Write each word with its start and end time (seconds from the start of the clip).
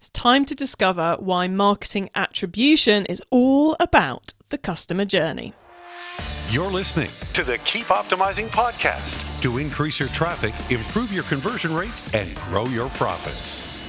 It's 0.00 0.08
time 0.08 0.46
to 0.46 0.54
discover 0.54 1.18
why 1.20 1.46
marketing 1.46 2.08
attribution 2.14 3.04
is 3.04 3.22
all 3.28 3.76
about 3.78 4.32
the 4.48 4.56
customer 4.56 5.04
journey. 5.04 5.52
You're 6.48 6.70
listening 6.70 7.10
to 7.34 7.44
the 7.44 7.58
Keep 7.66 7.88
Optimizing 7.88 8.48
podcast 8.48 9.42
to 9.42 9.58
increase 9.58 10.00
your 10.00 10.08
traffic, 10.08 10.54
improve 10.74 11.12
your 11.12 11.24
conversion 11.24 11.74
rates, 11.74 12.14
and 12.14 12.34
grow 12.36 12.64
your 12.68 12.88
profits. 12.88 13.79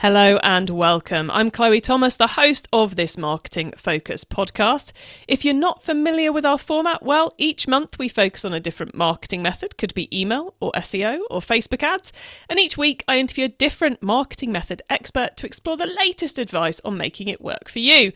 Hello 0.00 0.38
and 0.42 0.68
welcome. 0.68 1.30
I'm 1.30 1.50
Chloe 1.50 1.80
Thomas, 1.80 2.16
the 2.16 2.26
host 2.26 2.68
of 2.70 2.96
this 2.96 3.16
Marketing 3.16 3.72
Focus 3.78 4.24
podcast. 4.24 4.92
If 5.26 5.42
you're 5.42 5.54
not 5.54 5.82
familiar 5.82 6.30
with 6.30 6.44
our 6.44 6.58
format, 6.58 7.02
well, 7.02 7.32
each 7.38 7.66
month 7.66 7.98
we 7.98 8.10
focus 8.10 8.44
on 8.44 8.52
a 8.52 8.60
different 8.60 8.94
marketing 8.94 9.40
method, 9.40 9.78
could 9.78 9.94
be 9.94 10.14
email 10.16 10.52
or 10.60 10.70
SEO 10.72 11.20
or 11.30 11.40
Facebook 11.40 11.82
ads, 11.82 12.12
and 12.46 12.60
each 12.60 12.76
week 12.76 13.04
I 13.08 13.18
interview 13.18 13.46
a 13.46 13.48
different 13.48 14.02
marketing 14.02 14.52
method 14.52 14.82
expert 14.90 15.34
to 15.38 15.46
explore 15.46 15.78
the 15.78 15.86
latest 15.86 16.38
advice 16.38 16.78
on 16.84 16.98
making 16.98 17.28
it 17.28 17.40
work 17.40 17.70
for 17.70 17.78
you. 17.78 18.12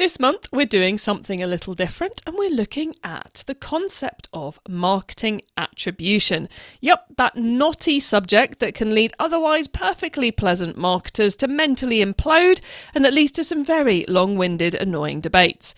This 0.00 0.18
month, 0.18 0.48
we're 0.50 0.64
doing 0.64 0.96
something 0.96 1.42
a 1.42 1.46
little 1.46 1.74
different 1.74 2.22
and 2.26 2.34
we're 2.34 2.48
looking 2.48 2.94
at 3.04 3.44
the 3.46 3.54
concept 3.54 4.30
of 4.32 4.58
marketing 4.66 5.42
attribution. 5.58 6.48
Yep, 6.80 7.04
that 7.18 7.36
knotty 7.36 8.00
subject 8.00 8.60
that 8.60 8.72
can 8.72 8.94
lead 8.94 9.12
otherwise 9.18 9.68
perfectly 9.68 10.32
pleasant 10.32 10.78
marketers 10.78 11.36
to 11.36 11.48
mentally 11.48 12.02
implode 12.02 12.62
and 12.94 13.04
that 13.04 13.12
leads 13.12 13.30
to 13.32 13.44
some 13.44 13.62
very 13.62 14.06
long 14.08 14.38
winded, 14.38 14.74
annoying 14.74 15.20
debates. 15.20 15.74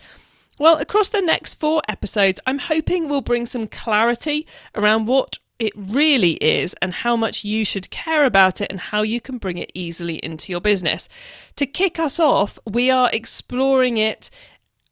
Well, 0.57 0.77
across 0.77 1.09
the 1.09 1.19
next 1.19 1.55
four 1.55 1.81
episodes, 1.89 2.39
I'm 2.45 2.59
hoping 2.59 3.09
we'll 3.09 3.19
bring 3.19 3.45
some 3.45 3.67
clarity 3.67 4.47
around 4.73 5.05
what 5.05 5.39
it 5.59 5.73
really 5.75 6.33
is 6.33 6.75
and 6.81 6.93
how 6.93 7.15
much 7.15 7.43
you 7.43 7.63
should 7.63 7.89
care 7.89 8.25
about 8.25 8.59
it 8.59 8.67
and 8.69 8.79
how 8.79 9.01
you 9.01 9.21
can 9.21 9.37
bring 9.37 9.57
it 9.57 9.71
easily 9.73 10.15
into 10.15 10.51
your 10.51 10.61
business. 10.61 11.07
To 11.57 11.65
kick 11.65 11.99
us 11.99 12.19
off, 12.19 12.57
we 12.65 12.89
are 12.89 13.09
exploring 13.13 13.97
it 13.97 14.29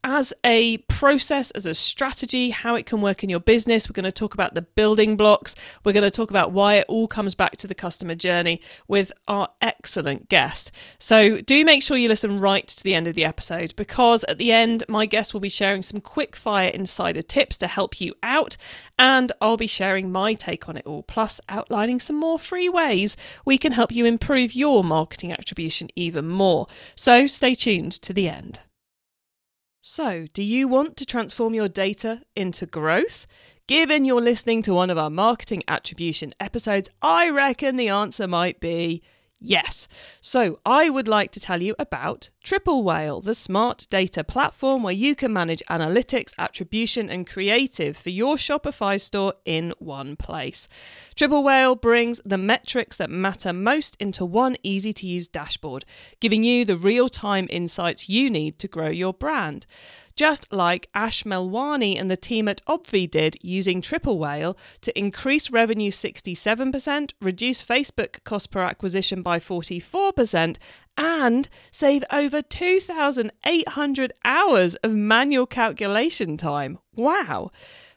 as 0.03 0.33
a 0.43 0.77
process, 0.79 1.51
as 1.51 1.65
a 1.65 1.73
strategy, 1.73 2.49
how 2.49 2.75
it 2.75 2.85
can 2.85 3.01
work 3.01 3.23
in 3.23 3.29
your 3.29 3.39
business. 3.39 3.87
We're 3.87 3.93
going 3.93 4.03
to 4.05 4.11
talk 4.11 4.33
about 4.33 4.55
the 4.55 4.61
building 4.61 5.15
blocks. 5.15 5.55
We're 5.83 5.93
going 5.93 6.03
to 6.03 6.11
talk 6.11 6.29
about 6.29 6.51
why 6.51 6.75
it 6.75 6.85
all 6.87 7.07
comes 7.07 7.35
back 7.35 7.57
to 7.57 7.67
the 7.67 7.75
customer 7.75 8.15
journey 8.15 8.61
with 8.87 9.11
our 9.27 9.49
excellent 9.61 10.29
guest. 10.29 10.71
So 10.97 11.41
do 11.41 11.63
make 11.63 11.83
sure 11.83 11.97
you 11.97 12.07
listen 12.09 12.39
right 12.39 12.67
to 12.67 12.83
the 12.83 12.95
end 12.95 13.07
of 13.07 13.15
the 13.15 13.25
episode 13.25 13.75
because 13.75 14.23
at 14.25 14.37
the 14.37 14.51
end, 14.51 14.83
my 14.87 15.05
guest 15.05 15.33
will 15.33 15.41
be 15.41 15.49
sharing 15.49 15.81
some 15.81 16.01
quick 16.01 16.35
fire 16.35 16.69
insider 16.69 17.21
tips 17.21 17.57
to 17.57 17.67
help 17.67 18.01
you 18.01 18.15
out. 18.23 18.57
And 18.97 19.31
I'll 19.41 19.57
be 19.57 19.67
sharing 19.67 20.11
my 20.11 20.33
take 20.33 20.67
on 20.67 20.77
it 20.77 20.85
all, 20.85 21.03
plus 21.03 21.39
outlining 21.49 21.99
some 21.99 22.15
more 22.15 22.39
free 22.39 22.69
ways 22.69 23.17
we 23.45 23.57
can 23.57 23.73
help 23.73 23.91
you 23.91 24.05
improve 24.05 24.55
your 24.55 24.83
marketing 24.83 25.31
attribution 25.31 25.89
even 25.95 26.27
more. 26.27 26.67
So 26.95 27.27
stay 27.27 27.53
tuned 27.53 27.91
to 27.93 28.13
the 28.13 28.29
end. 28.29 28.61
So, 29.83 30.27
do 30.35 30.43
you 30.43 30.67
want 30.67 30.95
to 30.97 31.07
transform 31.07 31.55
your 31.55 31.67
data 31.67 32.21
into 32.35 32.67
growth? 32.67 33.25
Given 33.65 34.05
you're 34.05 34.21
listening 34.21 34.61
to 34.63 34.75
one 34.75 34.91
of 34.91 34.97
our 34.99 35.09
marketing 35.09 35.63
attribution 35.67 36.33
episodes, 36.39 36.87
I 37.01 37.31
reckon 37.31 37.77
the 37.77 37.89
answer 37.89 38.27
might 38.27 38.59
be 38.59 39.01
Yes. 39.43 39.87
So 40.21 40.59
I 40.67 40.91
would 40.91 41.07
like 41.07 41.31
to 41.31 41.39
tell 41.39 41.63
you 41.63 41.73
about 41.79 42.29
Triple 42.43 42.83
Whale, 42.83 43.21
the 43.21 43.33
smart 43.33 43.87
data 43.89 44.23
platform 44.23 44.83
where 44.83 44.93
you 44.93 45.15
can 45.15 45.33
manage 45.33 45.63
analytics, 45.67 46.35
attribution, 46.37 47.09
and 47.09 47.25
creative 47.25 47.97
for 47.97 48.11
your 48.11 48.35
Shopify 48.35 49.01
store 49.01 49.33
in 49.43 49.73
one 49.79 50.15
place. 50.15 50.67
Triple 51.15 51.43
Whale 51.43 51.73
brings 51.73 52.21
the 52.23 52.37
metrics 52.37 52.97
that 52.97 53.09
matter 53.09 53.51
most 53.51 53.97
into 53.99 54.23
one 54.25 54.57
easy 54.61 54.93
to 54.93 55.07
use 55.07 55.27
dashboard, 55.27 55.85
giving 56.19 56.43
you 56.43 56.63
the 56.63 56.77
real 56.77 57.09
time 57.09 57.47
insights 57.49 58.07
you 58.07 58.29
need 58.29 58.59
to 58.59 58.67
grow 58.67 58.89
your 58.89 59.13
brand 59.13 59.65
just 60.15 60.51
like 60.51 60.89
Ash 60.93 61.23
Melwani 61.23 61.99
and 61.99 62.09
the 62.09 62.17
team 62.17 62.47
at 62.47 62.63
Obvi 62.65 63.09
did 63.09 63.37
using 63.41 63.81
Triple 63.81 64.19
Whale 64.19 64.57
to 64.81 64.97
increase 64.97 65.51
revenue 65.51 65.91
67%, 65.91 67.13
reduce 67.21 67.61
Facebook 67.63 68.23
cost 68.23 68.51
per 68.51 68.61
acquisition 68.61 69.21
by 69.21 69.39
44%, 69.39 70.57
and 70.97 71.49
save 71.71 72.03
over 72.11 72.41
2,800 72.41 74.13
hours 74.23 74.75
of 74.77 74.91
manual 74.91 75.45
calculation 75.45 76.37
time. 76.37 76.79
Wow! 76.95 77.51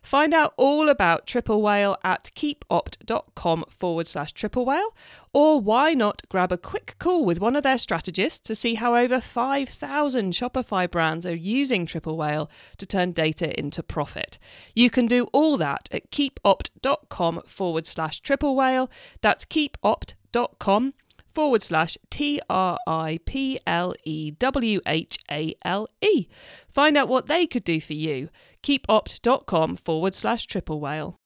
Find 0.05 0.35
out 0.35 0.53
all 0.59 0.91
about 0.91 1.27
Triple 1.27 1.63
Whale 1.63 1.97
at 2.05 2.31
keepopt.com 2.37 3.65
forward 3.71 4.07
slash 4.07 4.33
triple 4.33 4.67
whale, 4.67 4.95
or 5.33 5.63
why 5.63 5.95
not 5.95 6.29
grab 6.29 6.53
a 6.53 6.59
quick 6.59 6.95
call 6.99 7.25
with 7.25 7.41
one 7.41 7.57
of 7.57 7.63
their 7.63 7.79
strategists 7.79 8.39
to 8.41 8.55
see 8.55 8.75
how 8.75 8.95
over 8.95 9.19
5,000 9.19 10.33
Shopify 10.35 10.89
brands 10.89 11.25
are 11.25 11.35
using 11.35 11.87
Triple 11.87 12.19
Whale 12.19 12.51
to 12.77 12.85
turn 12.85 13.13
data 13.13 13.59
into 13.59 13.83
profit. 13.83 14.39
You 14.75 14.91
can 14.91 15.07
do 15.07 15.25
all 15.33 15.57
that 15.57 15.89
at 15.91 16.11
keepopt.com 16.11 17.41
forward 17.47 17.87
slash 17.87 18.21
triple 18.21 18.55
whale. 18.55 18.91
That's 19.23 19.47
keepopt.com 19.47 20.93
forward 21.35 21.63
slash 21.63 21.99
T 22.11 22.41
R 22.49 22.79
I 22.87 23.21
P 23.25 23.59
L 23.67 23.95
E 24.05 24.31
W 24.33 24.81
H 24.87 25.19
A 25.31 25.55
L 25.65 25.89
E. 26.01 26.27
Find 26.73 26.97
out 26.97 27.09
what 27.09 27.27
they 27.27 27.47
could 27.47 27.65
do 27.65 27.81
for 27.81 27.95
you. 27.95 28.29
Keepopt.com 28.63 29.77
forward 29.77 30.15
slash 30.15 30.47
triple 30.47 30.81
whale. 30.81 31.19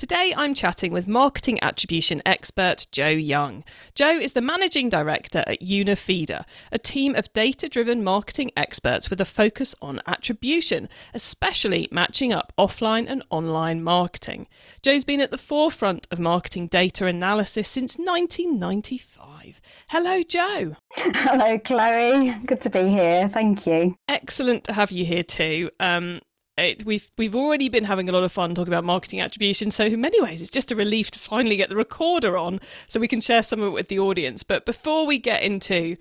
Today, 0.00 0.32
I'm 0.34 0.54
chatting 0.54 0.94
with 0.94 1.06
marketing 1.06 1.62
attribution 1.62 2.22
expert 2.24 2.86
Joe 2.90 3.10
Young. 3.10 3.64
Joe 3.94 4.16
is 4.16 4.32
the 4.32 4.40
managing 4.40 4.88
director 4.88 5.44
at 5.46 5.60
Unifida, 5.60 6.46
a 6.72 6.78
team 6.78 7.14
of 7.14 7.30
data 7.34 7.68
driven 7.68 8.02
marketing 8.02 8.50
experts 8.56 9.10
with 9.10 9.20
a 9.20 9.26
focus 9.26 9.74
on 9.82 10.00
attribution, 10.06 10.88
especially 11.12 11.86
matching 11.92 12.32
up 12.32 12.54
offline 12.56 13.04
and 13.10 13.22
online 13.28 13.82
marketing. 13.82 14.46
Joe's 14.80 15.04
been 15.04 15.20
at 15.20 15.30
the 15.32 15.36
forefront 15.36 16.06
of 16.10 16.18
marketing 16.18 16.68
data 16.68 17.04
analysis 17.04 17.68
since 17.68 17.98
1995. 17.98 19.60
Hello, 19.88 20.22
Joe. 20.22 20.76
Hello, 20.96 21.58
Chloe. 21.58 22.34
Good 22.46 22.62
to 22.62 22.70
be 22.70 22.88
here. 22.88 23.28
Thank 23.28 23.66
you. 23.66 23.96
Excellent 24.08 24.64
to 24.64 24.72
have 24.72 24.92
you 24.92 25.04
here 25.04 25.22
too. 25.22 25.68
Um, 25.78 26.22
it, 26.60 26.84
we've 26.84 27.10
we've 27.16 27.34
already 27.34 27.68
been 27.68 27.84
having 27.84 28.08
a 28.08 28.12
lot 28.12 28.22
of 28.22 28.32
fun 28.32 28.54
talking 28.54 28.72
about 28.72 28.84
marketing 28.84 29.20
attribution. 29.20 29.70
So 29.70 29.86
in 29.86 30.00
many 30.00 30.20
ways, 30.20 30.40
it's 30.40 30.50
just 30.50 30.70
a 30.70 30.76
relief 30.76 31.10
to 31.12 31.18
finally 31.18 31.56
get 31.56 31.68
the 31.68 31.76
recorder 31.76 32.36
on, 32.36 32.60
so 32.86 33.00
we 33.00 33.08
can 33.08 33.20
share 33.20 33.42
some 33.42 33.60
of 33.60 33.66
it 33.66 33.70
with 33.70 33.88
the 33.88 33.98
audience. 33.98 34.42
But 34.42 34.64
before 34.66 35.06
we 35.06 35.18
get 35.18 35.42
into 35.42 35.96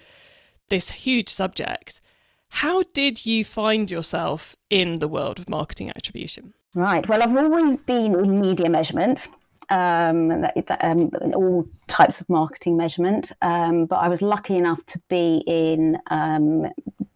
this 0.69 0.91
huge 0.91 1.29
subject, 1.29 2.01
how 2.49 2.83
did 2.93 3.25
you 3.25 3.45
find 3.45 3.89
yourself 3.89 4.55
in 4.69 4.99
the 4.99 5.07
world 5.07 5.39
of 5.39 5.49
marketing 5.49 5.89
attribution? 5.95 6.53
Right. 6.75 7.07
Well, 7.07 7.23
I've 7.23 7.35
always 7.35 7.77
been 7.77 8.13
in 8.13 8.39
media 8.39 8.69
measurement 8.69 9.27
um, 9.69 10.45
um, 10.81 11.11
all 11.35 11.67
types 11.87 12.21
of 12.21 12.29
marketing 12.29 12.77
measurement. 12.77 13.31
Um, 13.41 13.85
but 13.85 13.97
I 13.97 14.07
was 14.07 14.21
lucky 14.21 14.55
enough 14.55 14.85
to 14.87 15.01
be 15.09 15.43
in 15.47 15.97
um, 16.07 16.67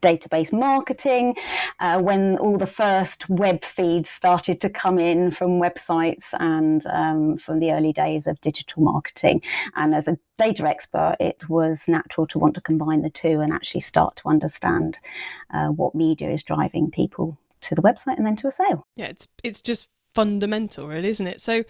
database 0.02 0.52
marketing 0.52 1.36
uh, 1.80 2.00
when 2.00 2.38
all 2.38 2.58
the 2.58 2.68
first 2.68 3.28
web 3.30 3.64
feeds 3.64 4.10
started 4.10 4.60
to 4.62 4.70
come 4.70 5.00
in 5.00 5.32
from 5.32 5.62
websites 5.62 6.28
and 6.40 6.86
um, 6.88 7.38
from 7.38 7.60
the 7.60 7.72
early 7.72 7.94
days 7.94 8.28
of 8.28 8.40
digital 8.42 8.84
marketing. 8.84 9.42
And 9.76 9.96
as 9.96 10.08
a 10.08 10.18
data 10.38 10.68
expert, 10.68 11.16
it 11.20 11.50
was 11.50 11.88
natural 11.88 12.28
to 12.28 12.40
want 12.40 12.56
to 12.56 12.62
combine 12.62 13.02
the 13.02 13.10
two 13.10 13.40
and 13.40 13.54
actually 13.54 13.82
start 13.82 14.18
to 14.18 14.30
understand 14.30 14.98
uh, 15.54 15.68
what 15.68 15.96
media 15.96 16.30
is 16.30 16.44
driving 16.44 16.92
people 16.92 17.38
to 17.62 17.76
the 17.76 17.82
website 17.82 18.18
and 18.18 18.26
then 18.26 18.36
to 18.36 18.48
a 18.48 18.52
sale. 18.52 18.86
Yeah, 18.96 19.06
it's 19.06 19.28
it's 19.44 19.62
just 19.62 19.88
fundamental, 20.14 20.88
really, 20.88 21.10
isn't 21.10 21.28
it? 21.28 21.40
So 21.40 21.64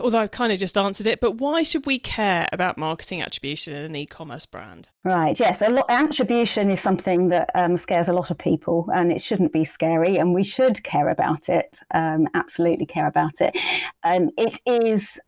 although 0.00 0.18
I've 0.18 0.30
kind 0.30 0.52
of 0.52 0.58
just 0.58 0.76
answered 0.76 1.06
it, 1.06 1.20
but 1.20 1.32
why 1.32 1.62
should 1.62 1.86
we 1.86 1.98
care 1.98 2.48
about 2.52 2.78
marketing 2.78 3.22
attribution 3.22 3.74
in 3.74 3.84
an 3.84 3.96
e-commerce 3.96 4.46
brand? 4.46 4.88
Right. 5.04 5.38
Yes. 5.38 5.62
A 5.62 5.70
lot, 5.70 5.86
attribution 5.88 6.70
is 6.70 6.80
something 6.80 7.28
that 7.28 7.50
um, 7.54 7.76
scares 7.76 8.08
a 8.08 8.12
lot 8.12 8.30
of 8.30 8.38
people, 8.38 8.88
and 8.94 9.12
it 9.12 9.20
shouldn't 9.20 9.52
be 9.52 9.64
scary, 9.64 10.16
and 10.16 10.34
we 10.34 10.44
should 10.44 10.82
care 10.84 11.08
about 11.08 11.48
it. 11.48 11.78
Um, 11.92 12.28
absolutely 12.34 12.86
care 12.86 13.06
about 13.06 13.40
it. 13.40 13.56
Um, 14.02 14.30
it 14.36 14.60
is 14.66 15.20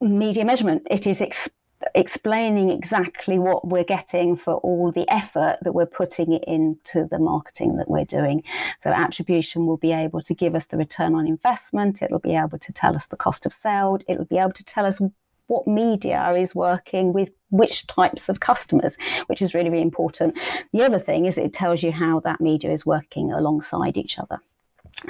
media 0.00 0.44
measurement. 0.44 0.82
It 0.90 1.06
is 1.06 1.22
ex- 1.22 1.48
explaining 1.94 2.70
exactly 2.70 3.38
what 3.38 3.66
we're 3.66 3.84
getting 3.84 4.36
for 4.36 4.54
all 4.54 4.90
the 4.92 5.08
effort 5.12 5.58
that 5.62 5.72
we're 5.72 5.86
putting 5.86 6.32
into 6.32 7.06
the 7.10 7.18
marketing 7.18 7.76
that 7.76 7.88
we're 7.88 8.04
doing. 8.04 8.42
So, 8.78 8.90
attribution 8.90 9.66
will 9.66 9.76
be 9.76 9.92
able 9.92 10.22
to 10.22 10.34
give 10.34 10.54
us 10.54 10.66
the 10.66 10.76
return 10.76 11.14
on 11.14 11.26
investment, 11.26 12.02
it'll 12.02 12.18
be 12.18 12.34
able 12.34 12.58
to 12.58 12.72
tell 12.72 12.94
us 12.94 13.06
the 13.06 13.16
cost 13.16 13.46
of 13.46 13.52
sale, 13.52 13.98
it'll 14.08 14.24
be 14.24 14.38
able 14.38 14.52
to 14.52 14.64
tell 14.64 14.86
us 14.86 15.00
what 15.46 15.66
media 15.66 16.30
is 16.32 16.54
working 16.54 17.12
with 17.12 17.30
which 17.50 17.86
types 17.86 18.28
of 18.28 18.40
customers, 18.40 18.96
which 19.26 19.40
is 19.40 19.54
really, 19.54 19.70
really 19.70 19.82
important. 19.82 20.38
The 20.72 20.82
other 20.82 20.98
thing 20.98 21.24
is 21.24 21.38
it 21.38 21.52
tells 21.54 21.82
you 21.82 21.90
how 21.90 22.20
that 22.20 22.40
media 22.40 22.70
is 22.70 22.84
working 22.84 23.32
alongside 23.32 23.96
each 23.96 24.18
other. 24.18 24.40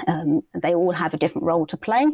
Um, 0.07 0.41
they 0.53 0.73
all 0.73 0.91
have 0.91 1.13
a 1.13 1.17
different 1.17 1.45
role 1.45 1.65
to 1.67 1.77
play, 1.77 2.05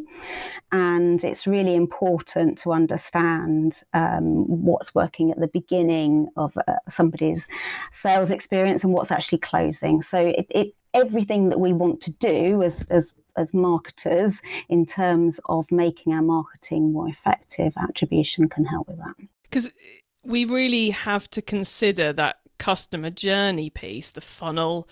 and 0.71 1.23
it's 1.23 1.47
really 1.47 1.75
important 1.75 2.57
to 2.59 2.71
understand 2.71 3.81
um, 3.93 4.45
what's 4.63 4.95
working 4.95 5.31
at 5.31 5.39
the 5.39 5.47
beginning 5.47 6.27
of 6.37 6.53
uh, 6.67 6.73
somebody's 6.89 7.47
sales 7.91 8.31
experience 8.31 8.83
and 8.83 8.93
what's 8.93 9.11
actually 9.11 9.39
closing. 9.39 10.01
So 10.01 10.19
it, 10.19 10.47
it 10.49 10.75
everything 10.93 11.49
that 11.49 11.59
we 11.59 11.73
want 11.73 12.01
to 12.01 12.11
do 12.13 12.63
as 12.63 12.83
as 12.89 13.13
as 13.37 13.53
marketers 13.53 14.41
in 14.69 14.85
terms 14.85 15.39
of 15.47 15.69
making 15.71 16.13
our 16.13 16.21
marketing 16.21 16.93
more 16.93 17.09
effective, 17.09 17.73
attribution 17.77 18.47
can 18.47 18.65
help 18.65 18.87
with 18.87 18.97
that. 18.97 19.15
Because 19.43 19.69
we 20.23 20.45
really 20.45 20.89
have 20.91 21.29
to 21.31 21.41
consider 21.41 22.13
that 22.13 22.37
customer 22.57 23.09
journey 23.09 23.69
piece, 23.69 24.09
the 24.09 24.21
funnel, 24.21 24.87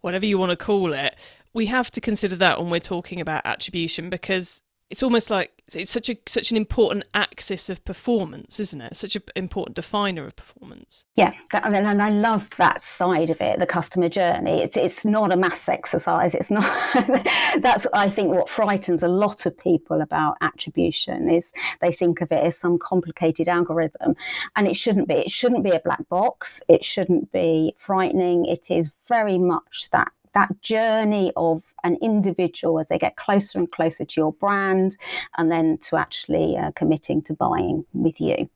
whatever 0.00 0.26
you 0.26 0.38
want 0.38 0.50
to 0.50 0.56
call 0.56 0.92
it, 0.92 1.16
we 1.56 1.66
have 1.66 1.90
to 1.90 2.02
consider 2.02 2.36
that 2.36 2.60
when 2.60 2.70
we're 2.70 2.78
talking 2.78 3.18
about 3.18 3.40
attribution 3.46 4.10
because 4.10 4.62
it's 4.90 5.02
almost 5.02 5.30
like 5.30 5.50
it's 5.74 5.90
such 5.90 6.08
a 6.08 6.16
such 6.28 6.52
an 6.52 6.56
important 6.56 7.04
axis 7.12 7.68
of 7.68 7.84
performance, 7.84 8.60
isn't 8.60 8.80
it? 8.80 8.94
Such 8.94 9.16
an 9.16 9.22
important 9.34 9.74
definer 9.74 10.24
of 10.24 10.36
performance. 10.36 11.06
Yeah, 11.16 11.34
that, 11.50 11.64
and 11.64 12.00
I 12.00 12.10
love 12.10 12.48
that 12.58 12.84
side 12.84 13.30
of 13.30 13.40
it, 13.40 13.58
the 13.58 13.66
customer 13.66 14.08
journey. 14.08 14.62
It's 14.62 14.76
it's 14.76 15.04
not 15.04 15.32
a 15.32 15.36
maths 15.36 15.68
exercise. 15.68 16.34
It's 16.36 16.52
not. 16.52 16.64
that's 17.60 17.86
I 17.92 18.08
think 18.08 18.28
what 18.28 18.48
frightens 18.48 19.02
a 19.02 19.08
lot 19.08 19.44
of 19.44 19.58
people 19.58 20.02
about 20.02 20.36
attribution 20.40 21.28
is 21.28 21.52
they 21.80 21.90
think 21.90 22.20
of 22.20 22.30
it 22.30 22.44
as 22.44 22.56
some 22.56 22.78
complicated 22.78 23.48
algorithm, 23.48 24.14
and 24.54 24.68
it 24.68 24.76
shouldn't 24.76 25.08
be. 25.08 25.14
It 25.14 25.30
shouldn't 25.32 25.64
be 25.64 25.70
a 25.70 25.80
black 25.80 26.08
box. 26.08 26.62
It 26.68 26.84
shouldn't 26.84 27.32
be 27.32 27.74
frightening. 27.76 28.44
It 28.44 28.70
is 28.70 28.92
very 29.08 29.38
much 29.38 29.88
that 29.90 30.12
that 30.36 30.60
journey 30.60 31.32
of 31.34 31.62
an 31.82 31.96
individual 32.02 32.78
as 32.78 32.88
they 32.88 32.98
get 32.98 33.16
closer 33.16 33.58
and 33.58 33.70
closer 33.72 34.04
to 34.04 34.20
your 34.20 34.32
brand 34.34 34.96
and 35.38 35.50
then 35.50 35.78
to 35.78 35.96
actually 35.96 36.58
uh, 36.58 36.70
committing 36.76 37.22
to 37.22 37.32
buying 37.32 37.84
with 37.94 38.20
you. 38.20 38.48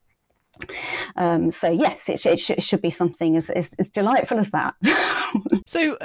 Um, 1.17 1.51
so 1.51 1.71
yes, 1.71 2.11
it, 2.11 2.21
sh- 2.21 2.27
it, 2.27 2.37
sh- 2.39 2.51
it, 2.51 2.63
should 2.63 2.83
be 2.83 2.91
something 2.91 3.35
as, 3.35 3.49
as, 3.49 3.71
as 3.79 3.89
delightful 3.89 4.39
as 4.39 4.51
that. 4.51 4.75
so, 5.67 5.97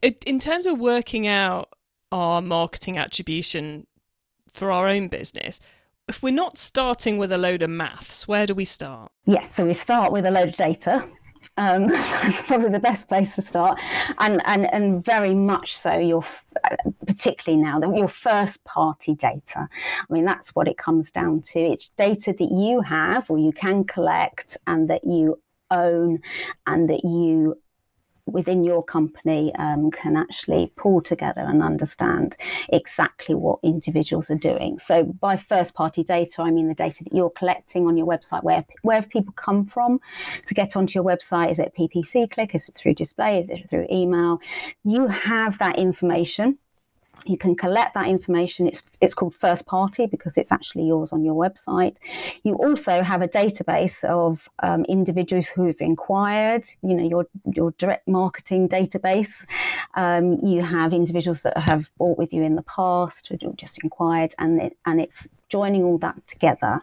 in 0.00 0.38
terms 0.38 0.64
of 0.64 0.78
working 0.78 1.26
out 1.26 1.68
our 2.10 2.40
marketing 2.40 2.96
attribution 2.96 3.86
for 4.54 4.72
our 4.72 4.88
own 4.88 5.08
business, 5.08 5.60
if 6.08 6.22
we're 6.22 6.32
not 6.32 6.56
starting 6.56 7.18
with 7.18 7.30
a 7.30 7.36
load 7.36 7.60
of 7.60 7.68
maths, 7.68 8.26
where 8.26 8.46
do 8.46 8.54
we 8.54 8.64
start? 8.64 9.12
Yes, 9.26 9.54
so 9.54 9.66
we 9.66 9.74
start 9.74 10.12
with 10.12 10.24
a 10.24 10.30
load 10.30 10.48
of 10.48 10.56
data 10.56 11.06
um, 11.56 11.88
that's 11.92 12.42
probably 12.42 12.70
the 12.70 12.78
best 12.78 13.08
place 13.08 13.34
to 13.34 13.42
start, 13.42 13.80
and 14.18 14.40
and 14.44 14.72
and 14.72 15.04
very 15.04 15.34
much 15.34 15.76
so. 15.76 15.98
Your 15.98 16.24
particularly 17.06 17.62
now 17.62 17.80
your 17.94 18.08
first 18.08 18.62
party 18.64 19.14
data. 19.14 19.68
I 19.68 20.12
mean, 20.12 20.24
that's 20.24 20.54
what 20.54 20.68
it 20.68 20.78
comes 20.78 21.10
down 21.10 21.42
to. 21.52 21.60
It's 21.60 21.90
data 21.90 22.34
that 22.38 22.50
you 22.50 22.80
have 22.80 23.28
or 23.30 23.38
you 23.38 23.52
can 23.52 23.84
collect, 23.84 24.56
and 24.66 24.88
that 24.90 25.04
you 25.04 25.38
own, 25.70 26.20
and 26.66 26.88
that 26.88 27.04
you 27.04 27.58
within 28.26 28.64
your 28.64 28.82
company 28.82 29.52
um, 29.56 29.90
can 29.90 30.16
actually 30.16 30.72
pull 30.76 31.00
together 31.00 31.42
and 31.42 31.62
understand 31.62 32.36
exactly 32.72 33.34
what 33.34 33.58
individuals 33.62 34.30
are 34.30 34.36
doing. 34.36 34.78
So, 34.78 35.04
by 35.04 35.36
first 35.36 35.74
party 35.74 36.02
data, 36.02 36.42
I 36.42 36.50
mean 36.50 36.68
the 36.68 36.74
data 36.74 37.04
that 37.04 37.12
you're 37.12 37.30
collecting 37.30 37.86
on 37.86 37.96
your 37.96 38.06
website. 38.06 38.42
Where 38.42 38.64
where 38.82 38.96
have 38.96 39.10
people 39.10 39.32
come 39.34 39.66
from 39.66 40.00
to 40.46 40.54
get 40.54 40.76
onto 40.76 40.94
your 40.94 41.04
website? 41.04 41.50
Is 41.50 41.58
it 41.58 41.74
PPC 41.78 42.30
click? 42.30 42.54
Is 42.54 42.68
it 42.68 42.74
through 42.74 42.94
display? 42.94 43.40
Is 43.40 43.50
it 43.50 43.68
through 43.68 43.86
email? 43.90 44.40
You 44.84 45.08
have 45.08 45.58
that 45.58 45.78
information 45.78 46.58
you 47.26 47.36
can 47.36 47.54
collect 47.54 47.94
that 47.94 48.08
information. 48.08 48.66
It's, 48.66 48.82
it's 49.00 49.14
called 49.14 49.34
first 49.34 49.66
party 49.66 50.06
because 50.06 50.36
it's 50.36 50.50
actually 50.50 50.86
yours 50.86 51.12
on 51.12 51.24
your 51.24 51.34
website. 51.34 51.96
You 52.42 52.54
also 52.54 53.02
have 53.02 53.22
a 53.22 53.28
database 53.28 54.02
of 54.04 54.48
um, 54.62 54.84
individuals 54.86 55.48
who 55.48 55.66
have 55.66 55.80
inquired, 55.80 56.64
you 56.82 56.94
know, 56.94 57.08
your, 57.08 57.26
your 57.54 57.72
direct 57.72 58.08
marketing 58.08 58.68
database. 58.68 59.44
Um, 59.94 60.38
you 60.42 60.62
have 60.62 60.92
individuals 60.92 61.42
that 61.42 61.56
have 61.56 61.90
bought 61.98 62.18
with 62.18 62.32
you 62.32 62.42
in 62.42 62.54
the 62.54 62.62
past, 62.62 63.28
who 63.28 63.36
just 63.54 63.78
inquired, 63.82 64.34
and, 64.38 64.60
it, 64.60 64.76
and 64.86 65.00
it's 65.00 65.28
joining 65.48 65.84
all 65.84 65.98
that 65.98 66.16
together 66.26 66.80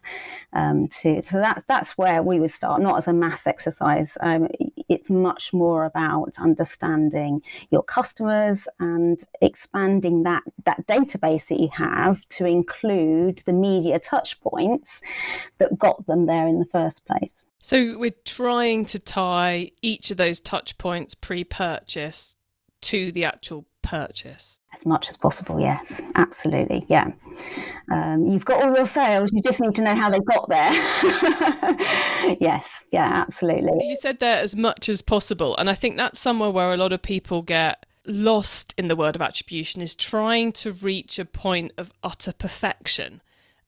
um, 0.54 0.88
to 0.90 1.24
so 1.26 1.40
that's 1.40 1.64
that's 1.68 1.98
where 1.98 2.22
we 2.22 2.40
would 2.40 2.52
start 2.52 2.80
not 2.80 2.98
as 2.98 3.08
a 3.08 3.14
mass 3.14 3.48
exercise 3.48 4.16
um, 4.22 4.48
it's 4.90 5.10
much 5.10 5.54
more 5.54 5.86
about 5.86 6.34
understanding 6.40 7.42
your 7.72 7.84
customers 7.84 8.68
and 8.80 9.24
expanding 9.42 10.24
that 10.24 10.44
that 10.66 10.86
database 10.88 11.48
that 11.48 11.60
you 11.60 11.70
have 11.72 12.28
to 12.30 12.46
include 12.46 13.42
the 13.46 13.54
media 13.54 14.00
touch 14.00 14.40
points 14.42 15.02
that 15.60 15.78
got 15.78 16.06
them 16.08 16.26
there 16.26 16.48
in 16.48 16.60
the 16.60 16.66
first 16.66 17.06
place. 17.06 17.46
So 17.62 17.98
we're 17.98 18.12
trying 18.26 18.86
to 18.86 19.00
tie 19.00 19.72
each 19.82 20.12
of 20.12 20.18
those 20.18 20.40
touch 20.40 20.78
points 20.78 21.14
pre-purchase 21.14 22.38
to 22.82 23.12
the 23.12 23.26
actual 23.26 23.66
purchase 23.82 24.59
as 24.78 24.86
much 24.86 25.10
as 25.10 25.18
possible, 25.18 25.60
yes, 25.60 26.00
absolutely, 26.16 26.86
yeah. 26.88 27.12
Um, 27.92 28.28
you've 28.28 28.46
got 28.46 28.64
all 28.64 28.76
your 28.76 28.86
sales, 28.86 29.32
you 29.34 29.42
just 29.42 29.60
need 29.60 29.76
to 29.76 29.82
know 29.82 29.96
how 29.96 30.10
they 30.10 30.20
got 30.20 30.48
there. 30.50 30.72
yes, 32.40 32.88
yeah, 32.92 33.24
absolutely. 33.28 33.88
You 33.88 33.96
said 33.96 34.20
there 34.20 34.40
as 34.40 34.56
much 34.56 34.90
as 34.90 35.02
possible, 35.02 35.58
and 35.58 35.70
I 35.70 35.74
think 35.74 35.98
that's 35.98 36.20
somewhere 36.20 36.52
where 36.52 36.72
a 36.72 36.78
lot 36.78 36.94
of 36.94 37.02
people 37.02 37.42
get 37.42 37.86
lost 38.06 38.74
in 38.78 38.88
the 38.88 38.96
world 38.96 39.16
of 39.16 39.22
attribution 39.22 39.82
is 39.82 39.96
trying 39.96 40.52
to 40.52 40.72
reach 40.72 41.20
a 41.20 41.26
point 41.26 41.72
of 41.78 41.92
utter 42.04 42.34
perfection. 42.34 43.22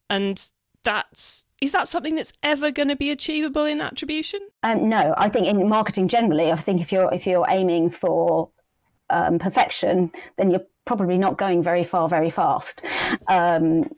And 0.10 0.52
that's 0.84 1.46
is 1.62 1.72
that 1.74 1.88
something 1.88 2.16
that's 2.16 2.34
ever 2.42 2.72
going 2.72 2.88
to 2.88 2.96
be 2.96 3.12
achievable 3.12 3.66
in 3.66 3.82
attribution? 3.82 4.42
Um, 4.64 4.90
no, 4.90 5.14
I 5.16 5.30
think 5.30 5.48
in 5.48 5.70
marketing 5.70 6.08
generally, 6.08 6.52
I 6.52 6.56
think 6.56 6.82
if 6.82 6.92
you're 6.92 7.14
if 7.14 7.26
you're 7.26 7.46
aiming 7.50 7.92
for 7.92 8.50
um, 9.12 9.38
perfection, 9.38 10.12
then 10.38 10.50
you're 10.50 10.66
probably 10.86 11.18
not 11.18 11.38
going 11.38 11.62
very 11.64 11.84
far 11.84 12.10
very 12.10 12.30
fast. 12.30 12.82
Um, 13.28 13.90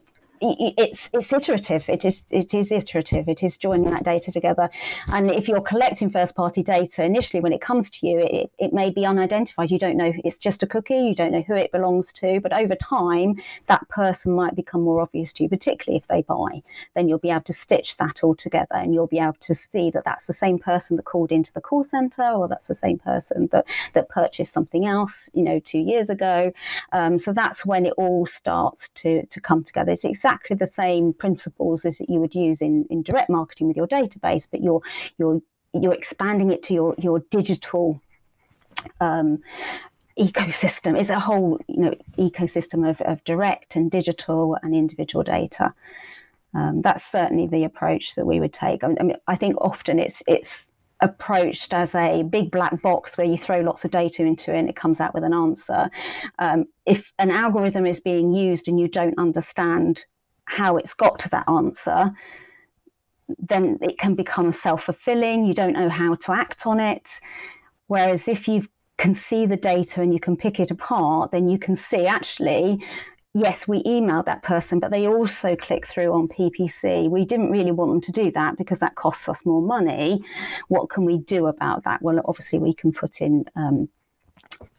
it's 0.43 1.09
it's 1.13 1.31
iterative. 1.31 1.87
It 1.87 2.03
is 2.05 2.23
it 2.29 2.53
is 2.53 2.71
iterative. 2.71 3.29
It 3.29 3.43
is 3.43 3.57
joining 3.57 3.89
that 3.91 4.03
data 4.03 4.31
together. 4.31 4.69
And 5.07 5.31
if 5.31 5.47
you're 5.47 5.61
collecting 5.61 6.09
first 6.09 6.35
party 6.35 6.63
data 6.63 7.03
initially, 7.03 7.39
when 7.39 7.53
it 7.53 7.61
comes 7.61 7.89
to 7.91 8.07
you, 8.07 8.19
it, 8.19 8.51
it 8.59 8.73
may 8.73 8.89
be 8.89 9.05
unidentified. 9.05 9.71
You 9.71 9.79
don't 9.79 9.97
know 9.97 10.13
it's 10.23 10.37
just 10.37 10.63
a 10.63 10.67
cookie. 10.67 10.95
You 10.95 11.15
don't 11.15 11.31
know 11.31 11.43
who 11.47 11.55
it 11.55 11.71
belongs 11.71 12.11
to. 12.13 12.39
But 12.41 12.53
over 12.53 12.75
time, 12.75 13.35
that 13.67 13.87
person 13.89 14.33
might 14.33 14.55
become 14.55 14.81
more 14.81 15.01
obvious 15.01 15.31
to 15.33 15.43
you, 15.43 15.49
particularly 15.49 15.97
if 15.97 16.07
they 16.07 16.21
buy. 16.21 16.61
Then 16.95 17.07
you'll 17.07 17.19
be 17.19 17.31
able 17.31 17.41
to 17.41 17.53
stitch 17.53 17.97
that 17.97 18.23
all 18.23 18.35
together, 18.35 18.75
and 18.75 18.93
you'll 18.93 19.07
be 19.07 19.19
able 19.19 19.37
to 19.41 19.55
see 19.55 19.91
that 19.91 20.03
that's 20.03 20.27
the 20.27 20.33
same 20.33 20.59
person 20.59 20.97
that 20.97 21.03
called 21.03 21.31
into 21.31 21.53
the 21.53 21.61
call 21.61 21.83
center, 21.83 22.23
or 22.23 22.47
that's 22.47 22.67
the 22.67 22.75
same 22.75 22.99
person 22.99 23.47
that 23.51 23.65
that 23.93 24.09
purchased 24.09 24.53
something 24.53 24.85
else, 24.85 25.29
you 25.33 25.43
know, 25.43 25.59
two 25.59 25.79
years 25.79 26.09
ago. 26.09 26.51
Um, 26.91 27.17
so 27.17 27.31
that's 27.31 27.65
when 27.65 27.85
it 27.85 27.93
all 27.97 28.25
starts 28.25 28.89
to 28.95 29.25
to 29.25 29.39
come 29.39 29.63
together. 29.63 29.91
It's 29.91 30.03
exactly 30.03 30.32
exactly 30.33 30.55
the 30.55 30.67
same 30.67 31.13
principles 31.13 31.85
as 31.85 31.99
you 31.99 32.19
would 32.19 32.33
use 32.33 32.61
in, 32.61 32.85
in 32.89 33.03
direct 33.03 33.29
marketing 33.29 33.67
with 33.67 33.77
your 33.77 33.87
database, 33.87 34.47
but 34.49 34.61
you're 34.61 34.81
you're 35.17 35.41
you're 35.73 35.93
expanding 35.93 36.51
it 36.51 36.63
to 36.63 36.73
your 36.73 36.95
your 36.97 37.19
digital 37.31 38.01
um, 38.99 39.39
ecosystem. 40.17 40.99
It's 40.99 41.09
a 41.09 41.19
whole 41.19 41.59
you 41.67 41.81
know 41.81 41.95
ecosystem 42.17 42.89
of, 42.89 43.01
of 43.01 43.23
direct 43.23 43.75
and 43.75 43.91
digital 43.91 44.57
and 44.63 44.75
individual 44.75 45.23
data. 45.23 45.73
Um, 46.55 46.81
that's 46.81 47.03
certainly 47.03 47.47
the 47.47 47.63
approach 47.63 48.15
that 48.15 48.25
we 48.25 48.39
would 48.39 48.53
take. 48.53 48.83
I 48.83 48.87
mean, 48.87 49.15
I 49.27 49.35
think 49.35 49.55
often 49.59 49.99
it's 49.99 50.23
it's 50.27 50.71
approached 51.01 51.73
as 51.73 51.93
a 51.95 52.23
big 52.23 52.49
black 52.49 52.81
box 52.81 53.17
where 53.17 53.27
you 53.27 53.37
throw 53.37 53.59
lots 53.59 53.83
of 53.83 53.91
data 53.91 54.23
into 54.23 54.53
it 54.53 54.57
and 54.57 54.69
it 54.69 54.75
comes 54.75 55.01
out 55.01 55.13
with 55.13 55.23
an 55.23 55.33
answer. 55.33 55.89
Um, 56.39 56.65
if 56.85 57.11
an 57.19 57.29
algorithm 57.29 57.85
is 57.85 57.99
being 57.99 58.33
used 58.33 58.69
and 58.69 58.79
you 58.79 58.87
don't 58.87 59.17
understand 59.17 60.05
how 60.45 60.77
it's 60.77 60.93
got 60.93 61.19
to 61.19 61.29
that 61.29 61.47
answer, 61.49 62.11
then 63.39 63.77
it 63.81 63.97
can 63.97 64.15
become 64.15 64.53
self 64.53 64.85
fulfilling. 64.85 65.45
You 65.45 65.53
don't 65.53 65.73
know 65.73 65.89
how 65.89 66.15
to 66.15 66.31
act 66.31 66.65
on 66.65 66.79
it. 66.79 67.19
Whereas 67.87 68.27
if 68.27 68.47
you 68.47 68.67
can 68.97 69.15
see 69.15 69.45
the 69.45 69.57
data 69.57 70.01
and 70.01 70.13
you 70.13 70.19
can 70.19 70.37
pick 70.37 70.59
it 70.59 70.71
apart, 70.71 71.31
then 71.31 71.49
you 71.49 71.57
can 71.57 71.75
see 71.75 72.05
actually, 72.05 72.83
yes, 73.33 73.67
we 73.67 73.83
emailed 73.83 74.25
that 74.25 74.43
person, 74.43 74.79
but 74.79 74.91
they 74.91 75.07
also 75.07 75.55
click 75.55 75.87
through 75.87 76.13
on 76.13 76.27
PPC. 76.27 77.09
We 77.09 77.25
didn't 77.25 77.51
really 77.51 77.71
want 77.71 77.91
them 77.91 78.01
to 78.01 78.11
do 78.11 78.31
that 78.31 78.57
because 78.57 78.79
that 78.79 78.95
costs 78.95 79.27
us 79.27 79.45
more 79.45 79.61
money. 79.61 80.23
What 80.67 80.89
can 80.89 81.05
we 81.05 81.17
do 81.17 81.47
about 81.47 81.83
that? 81.83 82.01
Well, 82.01 82.21
obviously, 82.25 82.59
we 82.59 82.73
can 82.73 82.91
put 82.91 83.21
in 83.21 83.45
um, 83.55 83.89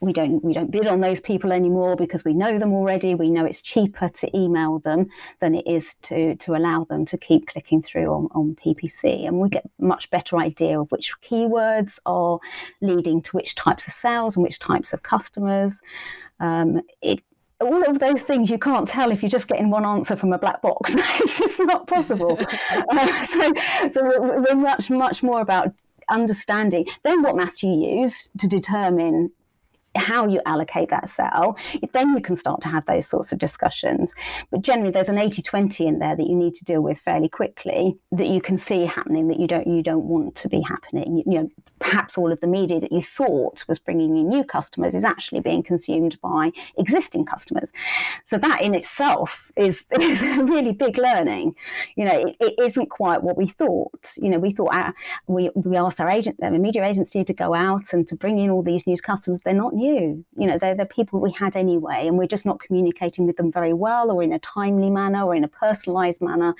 we 0.00 0.12
don't 0.12 0.44
we 0.44 0.52
don't 0.52 0.70
bid 0.70 0.86
on 0.86 1.00
those 1.00 1.20
people 1.20 1.52
anymore 1.52 1.96
because 1.96 2.24
we 2.24 2.34
know 2.34 2.58
them 2.58 2.72
already 2.72 3.14
we 3.14 3.30
know 3.30 3.44
it's 3.44 3.60
cheaper 3.60 4.08
to 4.08 4.36
email 4.36 4.78
them 4.80 5.08
than 5.40 5.54
it 5.54 5.66
is 5.66 5.96
to 6.02 6.36
to 6.36 6.54
allow 6.54 6.84
them 6.84 7.06
to 7.06 7.16
keep 7.16 7.46
clicking 7.46 7.82
through 7.82 8.06
on, 8.06 8.28
on 8.32 8.56
ppc 8.56 9.26
and 9.26 9.38
we 9.38 9.48
get 9.48 9.64
much 9.78 10.10
better 10.10 10.36
idea 10.38 10.80
of 10.80 10.90
which 10.90 11.12
keywords 11.22 11.98
are 12.06 12.38
leading 12.80 13.22
to 13.22 13.32
which 13.32 13.54
types 13.54 13.86
of 13.86 13.92
sales 13.92 14.36
and 14.36 14.42
which 14.42 14.58
types 14.58 14.92
of 14.92 15.02
customers 15.02 15.80
um, 16.40 16.80
it 17.00 17.20
all 17.60 17.82
of 17.88 17.98
those 18.00 18.20
things 18.20 18.50
you 18.50 18.58
can't 18.58 18.88
tell 18.88 19.10
if 19.10 19.22
you're 19.22 19.30
just 19.30 19.48
getting 19.48 19.70
one 19.70 19.86
answer 19.86 20.16
from 20.16 20.32
a 20.32 20.38
black 20.38 20.60
box. 20.60 20.92
it's 20.98 21.38
just 21.38 21.58
not 21.60 21.86
possible. 21.86 22.36
uh, 22.90 23.22
so, 23.22 23.52
so 23.92 24.02
we're 24.04 24.56
much, 24.56 24.90
much 24.90 25.22
more 25.22 25.40
about 25.40 25.72
understanding 26.10 26.84
then 27.02 27.22
what 27.22 27.36
maths 27.36 27.62
you 27.62 27.72
use 27.72 28.28
to 28.38 28.46
determine 28.46 29.30
how 29.94 30.26
you 30.26 30.40
allocate 30.46 30.90
that 30.90 31.08
cell, 31.08 31.56
then 31.92 32.14
you 32.14 32.20
can 32.20 32.36
start 32.36 32.60
to 32.62 32.68
have 32.68 32.84
those 32.86 33.06
sorts 33.06 33.32
of 33.32 33.38
discussions. 33.38 34.14
But 34.50 34.62
generally, 34.62 34.90
there's 34.90 35.08
an 35.08 35.16
80-20 35.16 35.80
in 35.86 35.98
there 35.98 36.16
that 36.16 36.26
you 36.26 36.34
need 36.34 36.54
to 36.56 36.64
deal 36.64 36.80
with 36.80 36.98
fairly 36.98 37.28
quickly 37.28 37.96
that 38.12 38.28
you 38.28 38.40
can 38.40 38.58
see 38.58 38.84
happening 38.86 39.28
that 39.28 39.38
you 39.38 39.46
don't 39.46 39.66
you 39.66 39.82
don't 39.82 40.04
want 40.04 40.34
to 40.36 40.48
be 40.48 40.60
happening. 40.60 41.18
You, 41.18 41.24
you 41.26 41.38
know, 41.40 41.48
perhaps 41.78 42.16
all 42.16 42.32
of 42.32 42.40
the 42.40 42.46
media 42.46 42.80
that 42.80 42.92
you 42.92 43.02
thought 43.02 43.64
was 43.68 43.78
bringing 43.78 44.16
you 44.16 44.24
new 44.24 44.42
customers 44.42 44.94
is 44.94 45.04
actually 45.04 45.40
being 45.40 45.62
consumed 45.62 46.18
by 46.22 46.50
existing 46.78 47.26
customers. 47.26 47.72
So 48.24 48.38
that 48.38 48.62
in 48.62 48.74
itself 48.74 49.50
is, 49.56 49.86
is 50.00 50.22
a 50.22 50.44
really 50.44 50.72
big 50.72 50.96
learning. 50.96 51.54
You 51.96 52.06
know, 52.06 52.26
it, 52.26 52.36
it 52.40 52.54
isn't 52.62 52.90
quite 52.90 53.22
what 53.22 53.36
we 53.36 53.48
thought. 53.48 54.14
You 54.16 54.30
know, 54.30 54.38
we 54.38 54.52
thought 54.52 54.74
our, 54.74 54.94
we 55.26 55.50
we 55.54 55.76
asked 55.76 56.00
our 56.00 56.08
agent, 56.08 56.36
the 56.40 56.50
media 56.50 56.84
agency, 56.84 57.22
to 57.24 57.32
go 57.32 57.54
out 57.54 57.92
and 57.92 58.08
to 58.08 58.16
bring 58.16 58.38
in 58.38 58.50
all 58.50 58.62
these 58.62 58.86
new 58.86 58.96
customers. 58.96 59.40
They're 59.44 59.54
not 59.54 59.74
new 59.74 59.83
you. 59.84 60.24
You 60.36 60.46
know, 60.46 60.58
they're 60.58 60.74
the 60.74 60.86
people 60.86 61.20
we 61.20 61.32
had 61.32 61.56
anyway, 61.56 62.06
and 62.06 62.18
we're 62.18 62.26
just 62.26 62.46
not 62.46 62.60
communicating 62.60 63.26
with 63.26 63.36
them 63.36 63.52
very 63.52 63.72
well 63.72 64.10
or 64.10 64.22
in 64.22 64.32
a 64.32 64.38
timely 64.38 64.90
manner 64.90 65.24
or 65.24 65.34
in 65.34 65.44
a 65.44 65.48
personalized 65.48 66.20
manner. 66.20 66.54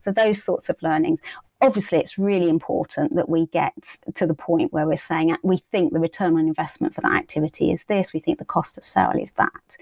So, 0.00 0.12
those 0.12 0.42
sorts 0.42 0.68
of 0.68 0.76
learnings. 0.82 1.20
Obviously, 1.60 1.98
it's 1.98 2.18
really 2.18 2.48
important 2.48 3.14
that 3.14 3.28
we 3.28 3.46
get 3.46 3.96
to 4.16 4.26
the 4.26 4.34
point 4.34 4.72
where 4.72 4.84
we're 4.84 4.96
saying 4.96 5.36
we 5.44 5.58
think 5.70 5.92
the 5.92 6.00
return 6.00 6.34
on 6.34 6.48
investment 6.48 6.92
for 6.92 7.02
that 7.02 7.12
activity 7.12 7.70
is 7.70 7.84
this, 7.84 8.12
we 8.12 8.18
think 8.18 8.40
the 8.40 8.44
cost 8.44 8.76
of 8.78 8.84
sale 8.84 9.12
is 9.16 9.30
that. 9.32 9.76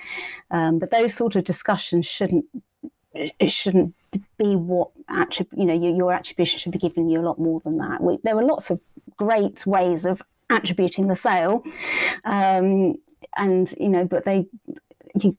Um, 0.51 0.79
but 0.79 0.91
those 0.91 1.15
sort 1.15 1.37
of 1.37 1.45
discussions 1.45 2.05
shouldn't 2.05 2.45
it 3.15 3.51
shouldn't 3.51 3.95
be 4.39 4.57
what 4.57 4.91
attrib- 5.09 5.57
you 5.57 5.65
know 5.65 5.75
your, 5.75 5.95
your, 5.95 6.13
attribution 6.13 6.59
should 6.59 6.73
be 6.73 6.79
giving 6.79 7.09
you 7.09 7.21
a 7.21 7.23
lot 7.23 7.39
more 7.39 7.61
than 7.61 7.79
that. 7.79 8.03
We, 8.03 8.19
there 8.23 8.37
are 8.37 8.45
lots 8.45 8.71
of 8.71 8.81
great 9.17 9.67
ways 9.67 10.05
of 10.05 10.23
attributing 10.51 11.09
the 11.09 11.17
sale, 11.17 11.63
um, 12.25 12.95
and 13.37 13.73
you 13.79 13.89
know, 13.89 14.05
but 14.05 14.25
they 14.25 14.47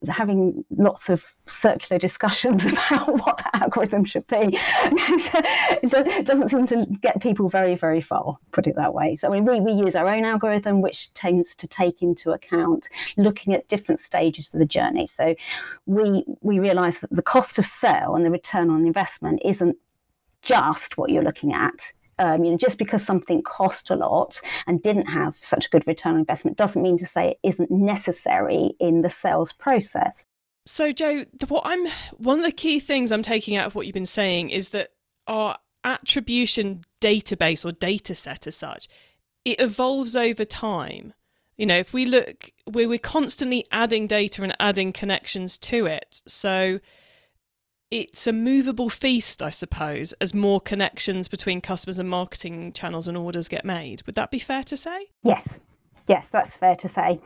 having 0.08 0.64
lots 0.76 1.08
of 1.08 1.24
circular 1.46 1.98
discussions 1.98 2.66
about 2.66 3.08
what 3.24 3.38
the 3.38 3.56
algorithm 3.56 4.04
should 4.04 4.26
be 4.26 4.36
it 4.52 6.26
doesn't 6.26 6.48
seem 6.48 6.66
to 6.66 6.86
get 7.00 7.22
people 7.22 7.48
very 7.48 7.74
very 7.74 8.00
far 8.00 8.36
put 8.52 8.66
it 8.66 8.76
that 8.76 8.94
way. 8.94 9.16
So 9.16 9.28
I 9.28 9.40
mean, 9.40 9.44
we, 9.44 9.60
we 9.60 9.72
use 9.72 9.96
our 9.96 10.08
own 10.08 10.24
algorithm 10.24 10.80
which 10.80 11.12
tends 11.14 11.56
to 11.56 11.66
take 11.66 12.02
into 12.02 12.32
account 12.32 12.88
looking 13.16 13.54
at 13.54 13.68
different 13.68 14.00
stages 14.00 14.52
of 14.52 14.60
the 14.60 14.66
journey. 14.66 15.06
So 15.06 15.34
we 15.86 16.24
we 16.40 16.58
realize 16.58 17.00
that 17.00 17.10
the 17.10 17.22
cost 17.22 17.58
of 17.58 17.66
sale 17.66 18.14
and 18.14 18.24
the 18.24 18.30
return 18.30 18.70
on 18.70 18.86
investment 18.86 19.40
isn't 19.44 19.76
just 20.42 20.98
what 20.98 21.10
you're 21.10 21.22
looking 21.22 21.52
at 21.52 21.92
um, 22.18 22.44
you 22.44 22.50
know, 22.50 22.56
just 22.56 22.78
because 22.78 23.04
something 23.04 23.42
cost 23.42 23.90
a 23.90 23.96
lot 23.96 24.40
and 24.66 24.82
didn't 24.82 25.06
have 25.06 25.36
such 25.40 25.66
a 25.66 25.68
good 25.70 25.86
return 25.86 26.14
on 26.14 26.20
investment 26.20 26.56
doesn't 26.56 26.82
mean 26.82 26.98
to 26.98 27.06
say 27.06 27.30
it 27.30 27.38
isn't 27.42 27.70
necessary 27.70 28.72
in 28.80 29.02
the 29.02 29.10
sales 29.10 29.52
process. 29.52 30.26
So, 30.64 30.92
Joe, 30.92 31.24
what 31.48 31.62
I'm 31.64 31.86
one 32.16 32.38
of 32.38 32.44
the 32.44 32.52
key 32.52 32.78
things 32.78 33.10
I'm 33.10 33.22
taking 33.22 33.56
out 33.56 33.66
of 33.66 33.74
what 33.74 33.86
you've 33.86 33.94
been 33.94 34.06
saying 34.06 34.50
is 34.50 34.68
that 34.68 34.90
our 35.26 35.58
attribution 35.84 36.84
database 37.00 37.64
or 37.64 37.72
data 37.72 38.14
set 38.14 38.46
as 38.46 38.56
such, 38.56 38.88
it 39.44 39.60
evolves 39.60 40.14
over 40.14 40.44
time. 40.44 41.14
You 41.56 41.66
know, 41.66 41.78
if 41.78 41.92
we 41.92 42.06
look, 42.06 42.50
we're, 42.66 42.88
we're 42.88 42.98
constantly 42.98 43.66
adding 43.70 44.06
data 44.06 44.42
and 44.42 44.56
adding 44.60 44.92
connections 44.92 45.58
to 45.58 45.86
it. 45.86 46.22
So, 46.26 46.80
it's 47.92 48.26
a 48.26 48.32
movable 48.32 48.88
feast, 48.88 49.42
I 49.42 49.50
suppose, 49.50 50.14
as 50.14 50.32
more 50.32 50.62
connections 50.62 51.28
between 51.28 51.60
customers 51.60 51.98
and 51.98 52.08
marketing 52.08 52.72
channels 52.72 53.06
and 53.06 53.18
orders 53.18 53.48
get 53.48 53.66
made. 53.66 54.02
Would 54.06 54.14
that 54.14 54.30
be 54.30 54.38
fair 54.38 54.62
to 54.64 54.78
say? 54.78 55.08
Yes, 55.22 55.60
yes, 56.08 56.26
that's 56.32 56.56
fair 56.56 56.74
to 56.76 56.88
say. 56.88 57.20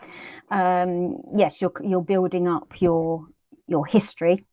Um, 0.50 1.18
yes, 1.32 1.60
you're 1.60 1.72
you're 1.84 2.02
building 2.02 2.48
up 2.48 2.80
your 2.80 3.28
your 3.68 3.86
history 3.86 4.44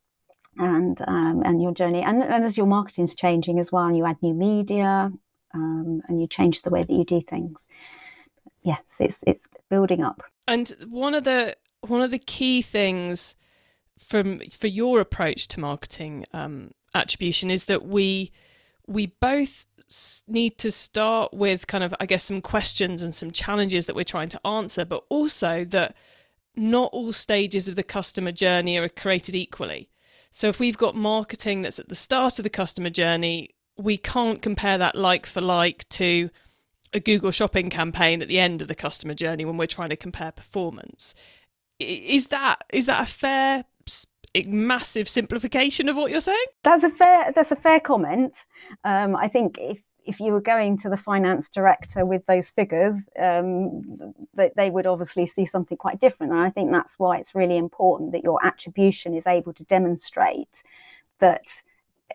and 0.57 1.01
um, 1.07 1.41
and 1.43 1.59
your 1.63 1.73
journey, 1.73 2.03
and, 2.03 2.21
and 2.21 2.45
as 2.45 2.57
your 2.57 2.67
marketing's 2.67 3.15
changing 3.15 3.57
as 3.57 3.71
well, 3.71 3.85
and 3.85 3.97
you 3.97 4.05
add 4.05 4.17
new 4.21 4.35
media 4.35 5.11
um, 5.55 6.01
and 6.07 6.21
you 6.21 6.27
change 6.27 6.61
the 6.61 6.69
way 6.69 6.83
that 6.83 6.93
you 6.93 7.05
do 7.05 7.21
things. 7.21 7.67
Yes, 8.61 8.97
it's 8.99 9.23
it's 9.25 9.47
building 9.71 10.03
up. 10.03 10.21
And 10.47 10.71
one 10.87 11.15
of 11.15 11.23
the 11.23 11.57
one 11.81 12.01
of 12.01 12.11
the 12.11 12.19
key 12.19 12.61
things 12.61 13.33
from 13.99 14.39
for 14.51 14.67
your 14.67 14.99
approach 14.99 15.47
to 15.49 15.59
marketing 15.59 16.25
um, 16.33 16.71
attribution 16.93 17.49
is 17.49 17.65
that 17.65 17.85
we 17.85 18.31
we 18.87 19.07
both 19.07 19.65
need 20.27 20.57
to 20.57 20.71
start 20.71 21.33
with 21.33 21.67
kind 21.67 21.83
of 21.83 21.93
I 21.99 22.05
guess 22.05 22.23
some 22.23 22.41
questions 22.41 23.01
and 23.01 23.13
some 23.13 23.31
challenges 23.31 23.85
that 23.85 23.95
we're 23.95 24.03
trying 24.03 24.29
to 24.29 24.47
answer, 24.47 24.85
but 24.85 25.03
also 25.09 25.63
that 25.65 25.95
not 26.55 26.89
all 26.93 27.13
stages 27.13 27.67
of 27.67 27.75
the 27.75 27.83
customer 27.83 28.31
journey 28.31 28.77
are 28.77 28.89
created 28.89 29.35
equally. 29.35 29.89
So 30.31 30.47
if 30.47 30.59
we've 30.59 30.77
got 30.77 30.95
marketing 30.95 31.61
that's 31.61 31.79
at 31.79 31.89
the 31.89 31.95
start 31.95 32.39
of 32.39 32.43
the 32.43 32.49
customer 32.49 32.89
journey, 32.89 33.51
we 33.77 33.97
can't 33.97 34.41
compare 34.41 34.77
that 34.77 34.95
like 34.95 35.25
for 35.25 35.41
like 35.41 35.87
to 35.89 36.29
a 36.93 36.99
Google 36.99 37.31
shopping 37.31 37.69
campaign 37.69 38.21
at 38.21 38.27
the 38.27 38.39
end 38.39 38.61
of 38.61 38.67
the 38.67 38.75
customer 38.75 39.13
journey 39.13 39.45
when 39.45 39.57
we're 39.57 39.67
trying 39.67 39.89
to 39.89 39.95
compare 39.95 40.31
performance. 40.31 41.15
Is 41.79 42.27
that 42.27 42.63
is 42.71 42.85
that 42.85 43.01
a 43.01 43.11
fair 43.11 43.65
massive 44.45 45.07
simplification 45.07 45.89
of 45.89 45.95
what 45.95 46.11
you're 46.11 46.19
saying. 46.19 46.45
That's 46.63 46.83
a 46.83 46.89
fair. 46.89 47.31
That's 47.33 47.51
a 47.51 47.55
fair 47.55 47.79
comment. 47.79 48.35
Um, 48.83 49.15
I 49.15 49.27
think 49.27 49.57
if 49.59 49.81
if 50.05 50.19
you 50.19 50.33
were 50.33 50.41
going 50.41 50.77
to 50.77 50.89
the 50.89 50.97
finance 50.97 51.49
director 51.49 52.05
with 52.05 52.25
those 52.25 52.49
figures, 52.49 52.95
um, 53.17 53.81
they, 54.33 54.51
they 54.55 54.69
would 54.69 54.85
obviously 54.85 55.25
see 55.25 55.45
something 55.45 55.77
quite 55.77 55.99
different. 55.99 56.33
And 56.33 56.41
I 56.41 56.49
think 56.49 56.71
that's 56.71 56.99
why 56.99 57.17
it's 57.17 57.33
really 57.35 57.57
important 57.57 58.11
that 58.11 58.23
your 58.23 58.45
attribution 58.45 59.13
is 59.13 59.25
able 59.27 59.53
to 59.53 59.63
demonstrate 59.65 60.63
that 61.19 61.43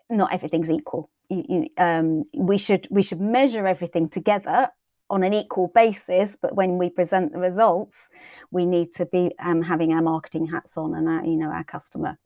not 0.09 0.33
everything's 0.33 0.69
equal. 0.69 1.09
You, 1.29 1.45
you, 1.49 1.69
um, 1.77 2.25
we 2.33 2.57
should 2.57 2.87
we 2.89 3.03
should 3.03 3.21
measure 3.21 3.67
everything 3.67 4.09
together 4.09 4.69
on 5.09 5.23
an 5.23 5.33
equal 5.33 5.67
basis, 5.73 6.37
but 6.39 6.55
when 6.55 6.77
we 6.77 6.89
present 6.89 7.31
the 7.31 7.39
results, 7.39 8.09
we 8.51 8.65
need 8.65 8.93
to 8.93 9.05
be 9.05 9.31
um, 9.39 9.61
having 9.61 9.91
our 9.91 10.01
marketing 10.01 10.47
hats 10.47 10.77
on 10.77 10.93
and 10.95 11.07
our, 11.07 11.25
you 11.25 11.35
know, 11.35 11.49
our 11.49 11.63
customer 11.63 12.17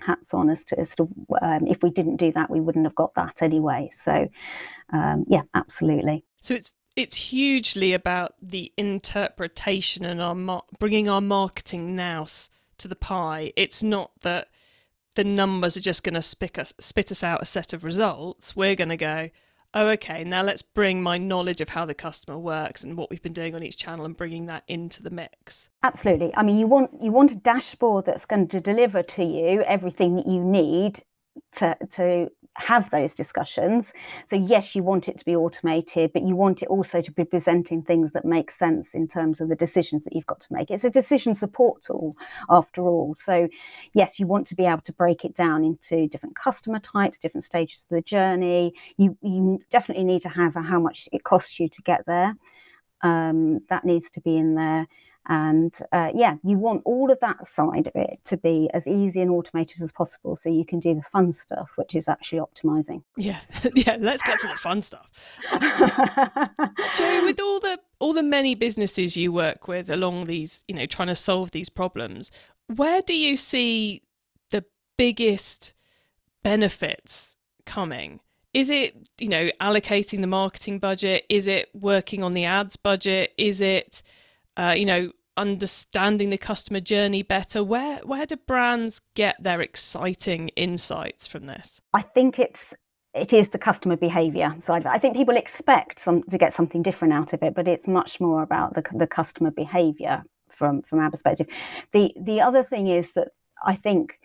hats 0.00 0.34
on 0.34 0.50
as 0.50 0.64
to, 0.64 0.78
as 0.78 0.94
to 0.96 1.08
um, 1.42 1.66
if 1.66 1.82
we 1.82 1.90
didn't 1.90 2.16
do 2.16 2.32
that, 2.32 2.50
we 2.50 2.60
wouldn't 2.60 2.84
have 2.84 2.94
got 2.94 3.14
that 3.14 3.42
anyway. 3.42 3.88
So, 3.92 4.28
um, 4.92 5.24
yeah, 5.28 5.42
absolutely. 5.54 6.24
So 6.42 6.54
it's 6.54 6.70
it's 6.96 7.16
hugely 7.16 7.92
about 7.92 8.34
the 8.40 8.72
interpretation 8.76 10.04
and 10.04 10.22
our 10.22 10.34
mar- 10.34 10.64
bringing 10.78 11.08
our 11.08 11.20
marketing 11.20 11.96
nous 11.96 12.48
to 12.78 12.86
the 12.86 12.96
pie. 12.96 13.52
It's 13.56 13.82
not 13.82 14.12
that 14.20 14.48
the 15.14 15.24
numbers 15.24 15.76
are 15.76 15.80
just 15.80 16.04
going 16.04 16.14
to 16.14 16.22
spit 16.22 16.58
us 16.58 16.72
spit 16.78 17.10
us 17.10 17.24
out 17.24 17.42
a 17.42 17.46
set 17.46 17.72
of 17.72 17.84
results. 17.84 18.54
We're 18.54 18.76
going 18.76 18.90
to 18.90 18.96
go, 18.96 19.30
oh, 19.74 19.88
okay, 19.88 20.24
now 20.24 20.42
let's 20.42 20.62
bring 20.62 21.02
my 21.02 21.18
knowledge 21.18 21.60
of 21.60 21.70
how 21.70 21.84
the 21.84 21.94
customer 21.94 22.38
works 22.38 22.84
and 22.84 22.96
what 22.96 23.10
we've 23.10 23.22
been 23.22 23.32
doing 23.32 23.54
on 23.54 23.62
each 23.62 23.76
channel 23.76 24.04
and 24.04 24.16
bringing 24.16 24.46
that 24.46 24.62
into 24.68 25.02
the 25.02 25.10
mix. 25.10 25.68
Absolutely. 25.82 26.32
I 26.36 26.42
mean, 26.42 26.56
you 26.56 26.66
want 26.66 26.90
you 27.02 27.10
want 27.10 27.32
a 27.32 27.36
dashboard 27.36 28.06
that's 28.06 28.24
going 28.24 28.48
to 28.48 28.60
deliver 28.60 29.02
to 29.02 29.24
you 29.24 29.62
everything 29.62 30.16
that 30.16 30.26
you 30.26 30.42
need 30.42 31.02
to 31.56 31.76
to 31.92 32.30
have 32.56 32.88
those 32.90 33.14
discussions. 33.14 33.92
So 34.26 34.36
yes, 34.36 34.74
you 34.74 34.82
want 34.82 35.08
it 35.08 35.18
to 35.18 35.24
be 35.24 35.34
automated, 35.34 36.12
but 36.12 36.22
you 36.22 36.36
want 36.36 36.62
it 36.62 36.68
also 36.68 37.00
to 37.00 37.12
be 37.12 37.24
presenting 37.24 37.82
things 37.82 38.12
that 38.12 38.24
make 38.24 38.50
sense 38.50 38.94
in 38.94 39.08
terms 39.08 39.40
of 39.40 39.48
the 39.48 39.56
decisions 39.56 40.04
that 40.04 40.14
you've 40.14 40.26
got 40.26 40.40
to 40.40 40.52
make. 40.52 40.70
It's 40.70 40.84
a 40.84 40.90
decision 40.90 41.34
support 41.34 41.82
tool 41.82 42.16
after 42.48 42.82
all. 42.82 43.16
So 43.18 43.48
yes, 43.92 44.20
you 44.20 44.26
want 44.26 44.46
to 44.48 44.54
be 44.54 44.66
able 44.66 44.82
to 44.82 44.92
break 44.92 45.24
it 45.24 45.34
down 45.34 45.64
into 45.64 46.06
different 46.08 46.36
customer 46.36 46.78
types, 46.78 47.18
different 47.18 47.44
stages 47.44 47.86
of 47.90 47.96
the 47.96 48.02
journey. 48.02 48.74
You 48.96 49.16
you 49.20 49.60
definitely 49.70 50.04
need 50.04 50.22
to 50.22 50.28
have 50.28 50.54
how 50.54 50.78
much 50.78 51.08
it 51.12 51.24
costs 51.24 51.58
you 51.58 51.68
to 51.68 51.82
get 51.82 52.06
there. 52.06 52.36
Um, 53.02 53.60
that 53.68 53.84
needs 53.84 54.08
to 54.10 54.20
be 54.20 54.36
in 54.36 54.54
there. 54.54 54.86
And 55.26 55.74
uh, 55.92 56.10
yeah, 56.14 56.36
you 56.44 56.58
want 56.58 56.82
all 56.84 57.10
of 57.10 57.18
that 57.20 57.46
side 57.46 57.86
of 57.86 57.94
it 57.94 58.20
to 58.24 58.36
be 58.36 58.68
as 58.74 58.86
easy 58.86 59.20
and 59.20 59.30
automated 59.30 59.80
as 59.80 59.90
possible 59.90 60.36
so 60.36 60.50
you 60.50 60.66
can 60.66 60.80
do 60.80 60.94
the 60.94 61.02
fun 61.12 61.32
stuff, 61.32 61.70
which 61.76 61.94
is 61.94 62.08
actually 62.08 62.40
optimizing. 62.40 63.02
Yeah, 63.16 63.38
yeah, 63.74 63.96
let's 63.98 64.22
get 64.22 64.40
to 64.40 64.48
the 64.48 64.56
fun 64.56 64.82
stuff. 64.82 65.10
Joe, 66.96 67.24
with 67.24 67.40
all 67.40 67.60
the 67.60 67.78
all 68.00 68.12
the 68.12 68.22
many 68.22 68.54
businesses 68.54 69.16
you 69.16 69.32
work 69.32 69.66
with 69.66 69.88
along 69.88 70.24
these, 70.24 70.62
you 70.68 70.74
know, 70.74 70.84
trying 70.84 71.08
to 71.08 71.14
solve 71.14 71.52
these 71.52 71.70
problems, 71.70 72.30
where 72.66 73.00
do 73.00 73.14
you 73.14 73.36
see 73.36 74.02
the 74.50 74.64
biggest 74.98 75.72
benefits 76.42 77.38
coming? 77.64 78.20
Is 78.52 78.70
it, 78.70 78.94
you 79.18 79.28
know, 79.28 79.48
allocating 79.60 80.20
the 80.20 80.26
marketing 80.26 80.78
budget? 80.78 81.24
Is 81.28 81.48
it 81.48 81.70
working 81.74 82.22
on 82.22 82.32
the 82.32 82.44
ads 82.44 82.76
budget? 82.76 83.32
Is 83.36 83.60
it 83.60 84.02
uh, 84.56 84.74
you 84.76 84.84
know, 84.84 85.10
understanding 85.36 86.30
the 86.30 86.38
customer 86.38 86.80
journey 86.80 87.22
better? 87.22 87.62
Where 87.62 87.98
where 87.98 88.26
do 88.26 88.36
brands 88.36 89.00
get 89.14 89.42
their 89.42 89.60
exciting 89.60 90.48
insights 90.50 91.26
from 91.26 91.46
this? 91.46 91.80
I 91.92 92.02
think 92.02 92.38
it's 92.38 92.74
it 93.14 93.32
is 93.32 93.48
the 93.48 93.58
customer 93.58 93.96
behavior 93.96 94.54
side. 94.60 94.86
I 94.86 94.98
think 94.98 95.16
people 95.16 95.36
expect 95.36 96.00
some 96.00 96.22
to 96.24 96.38
get 96.38 96.52
something 96.52 96.82
different 96.82 97.14
out 97.14 97.32
of 97.32 97.42
it, 97.42 97.54
but 97.54 97.68
it's 97.68 97.86
much 97.86 98.20
more 98.20 98.42
about 98.42 98.74
the, 98.74 98.82
the 98.94 99.06
customer 99.06 99.50
behavior 99.50 100.24
from 100.50 100.82
from 100.82 100.98
our 101.00 101.10
perspective. 101.10 101.46
The 101.92 102.12
the 102.20 102.40
other 102.40 102.62
thing 102.62 102.88
is 102.88 103.12
that 103.12 103.28
I 103.64 103.76
think 103.76 104.18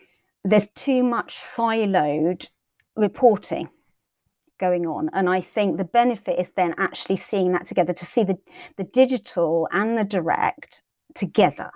there's 0.44 0.68
too 0.76 1.04
much 1.04 1.38
siloed 1.38 2.48
reporting 2.96 3.70
going 4.60 4.86
on 4.86 5.10
and 5.14 5.30
i 5.30 5.42
think 5.42 5.78
the 5.78 5.84
benefit 5.84 6.40
is 6.40 6.52
then 6.52 6.74
actually 6.78 7.18
seeing 7.18 7.52
that 7.52 7.66
together 7.66 7.94
to 7.94 8.06
see 8.06 8.24
the, 8.24 8.38
the 8.78 8.84
digital 8.84 9.68
and 9.72 9.98
the 9.98 10.04
direct 10.04 10.82
together 11.16 11.72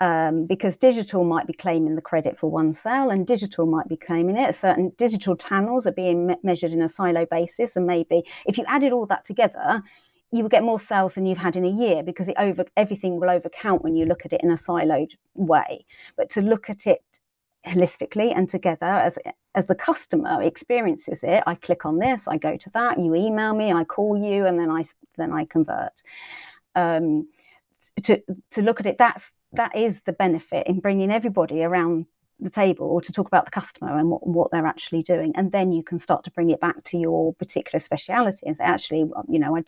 um, 0.00 0.46
because 0.46 0.76
digital 0.76 1.24
might 1.24 1.46
be 1.46 1.52
claiming 1.52 1.94
the 1.94 2.02
credit 2.02 2.38
for 2.38 2.50
one 2.50 2.72
sale 2.72 3.10
and 3.10 3.26
digital 3.26 3.64
might 3.64 3.88
be 3.88 3.96
claiming 3.96 4.36
it. 4.36 4.54
Certain 4.54 4.92
digital 4.98 5.36
channels 5.36 5.86
are 5.86 5.92
being 5.92 6.26
me- 6.26 6.36
measured 6.42 6.72
in 6.72 6.82
a 6.82 6.88
silo 6.88 7.26
basis, 7.30 7.76
and 7.76 7.86
maybe 7.86 8.22
if 8.44 8.58
you 8.58 8.64
added 8.66 8.92
all 8.92 9.06
that 9.06 9.24
together, 9.24 9.82
you 10.32 10.42
will 10.42 10.50
get 10.50 10.64
more 10.64 10.80
sales 10.80 11.14
than 11.14 11.26
you've 11.26 11.38
had 11.38 11.56
in 11.56 11.64
a 11.64 11.70
year 11.70 12.02
because 12.02 12.28
it 12.28 12.34
over 12.38 12.64
everything 12.76 13.20
will 13.20 13.28
overcount 13.28 13.82
when 13.82 13.94
you 13.94 14.04
look 14.04 14.26
at 14.26 14.32
it 14.32 14.40
in 14.42 14.50
a 14.50 14.56
siloed 14.56 15.12
way. 15.34 15.86
But 16.16 16.28
to 16.30 16.40
look 16.40 16.68
at 16.68 16.86
it 16.86 17.04
holistically 17.66 18.36
and 18.36 18.48
together 18.48 18.86
as 18.86 19.18
as 19.54 19.66
the 19.66 19.74
customer 19.74 20.42
experiences 20.42 21.22
it. 21.22 21.42
I 21.46 21.54
click 21.54 21.86
on 21.86 21.98
this 21.98 22.26
i 22.28 22.36
go 22.36 22.56
to 22.56 22.70
that 22.70 22.98
you 22.98 23.14
email 23.14 23.54
me 23.54 23.72
i 23.72 23.84
call 23.84 24.16
you 24.16 24.46
and 24.46 24.58
then 24.58 24.70
i 24.70 24.84
then 25.16 25.32
i 25.32 25.44
convert. 25.44 26.02
Um, 26.74 27.28
to 28.02 28.20
to 28.50 28.62
look 28.62 28.80
at 28.80 28.86
it 28.86 28.98
that's 28.98 29.32
that 29.52 29.76
is 29.76 30.02
the 30.02 30.12
benefit 30.12 30.66
in 30.66 30.80
bringing 30.80 31.12
everybody 31.12 31.62
around 31.62 32.06
the 32.40 32.50
table 32.50 33.00
to 33.00 33.12
talk 33.12 33.28
about 33.28 33.44
the 33.44 33.50
customer 33.50 33.96
and 33.96 34.10
what, 34.10 34.26
what 34.26 34.50
they're 34.50 34.66
actually 34.66 35.04
doing. 35.04 35.32
And 35.36 35.52
then 35.52 35.70
you 35.70 35.84
can 35.84 36.00
start 36.00 36.24
to 36.24 36.32
bring 36.32 36.50
it 36.50 36.60
back 36.60 36.82
to 36.84 36.98
your 36.98 37.32
particular 37.34 37.78
speciality 37.78 38.40
and 38.44 38.56
say 38.56 38.64
actually 38.64 39.10
you 39.28 39.38
know 39.38 39.56
i, 39.56 39.62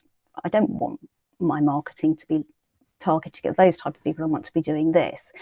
I 0.44 0.48
don't 0.48 0.70
want 0.70 1.00
my 1.38 1.60
marketing 1.60 2.16
to 2.16 2.26
be 2.26 2.44
targeting 3.06 3.50
at 3.50 3.56
those 3.56 3.76
type 3.76 3.94
of 3.96 4.04
people 4.04 4.24
I 4.24 4.28
want 4.28 4.44
to 4.46 4.52
be 4.52 4.62
doing 4.72 4.92
this 4.92 5.32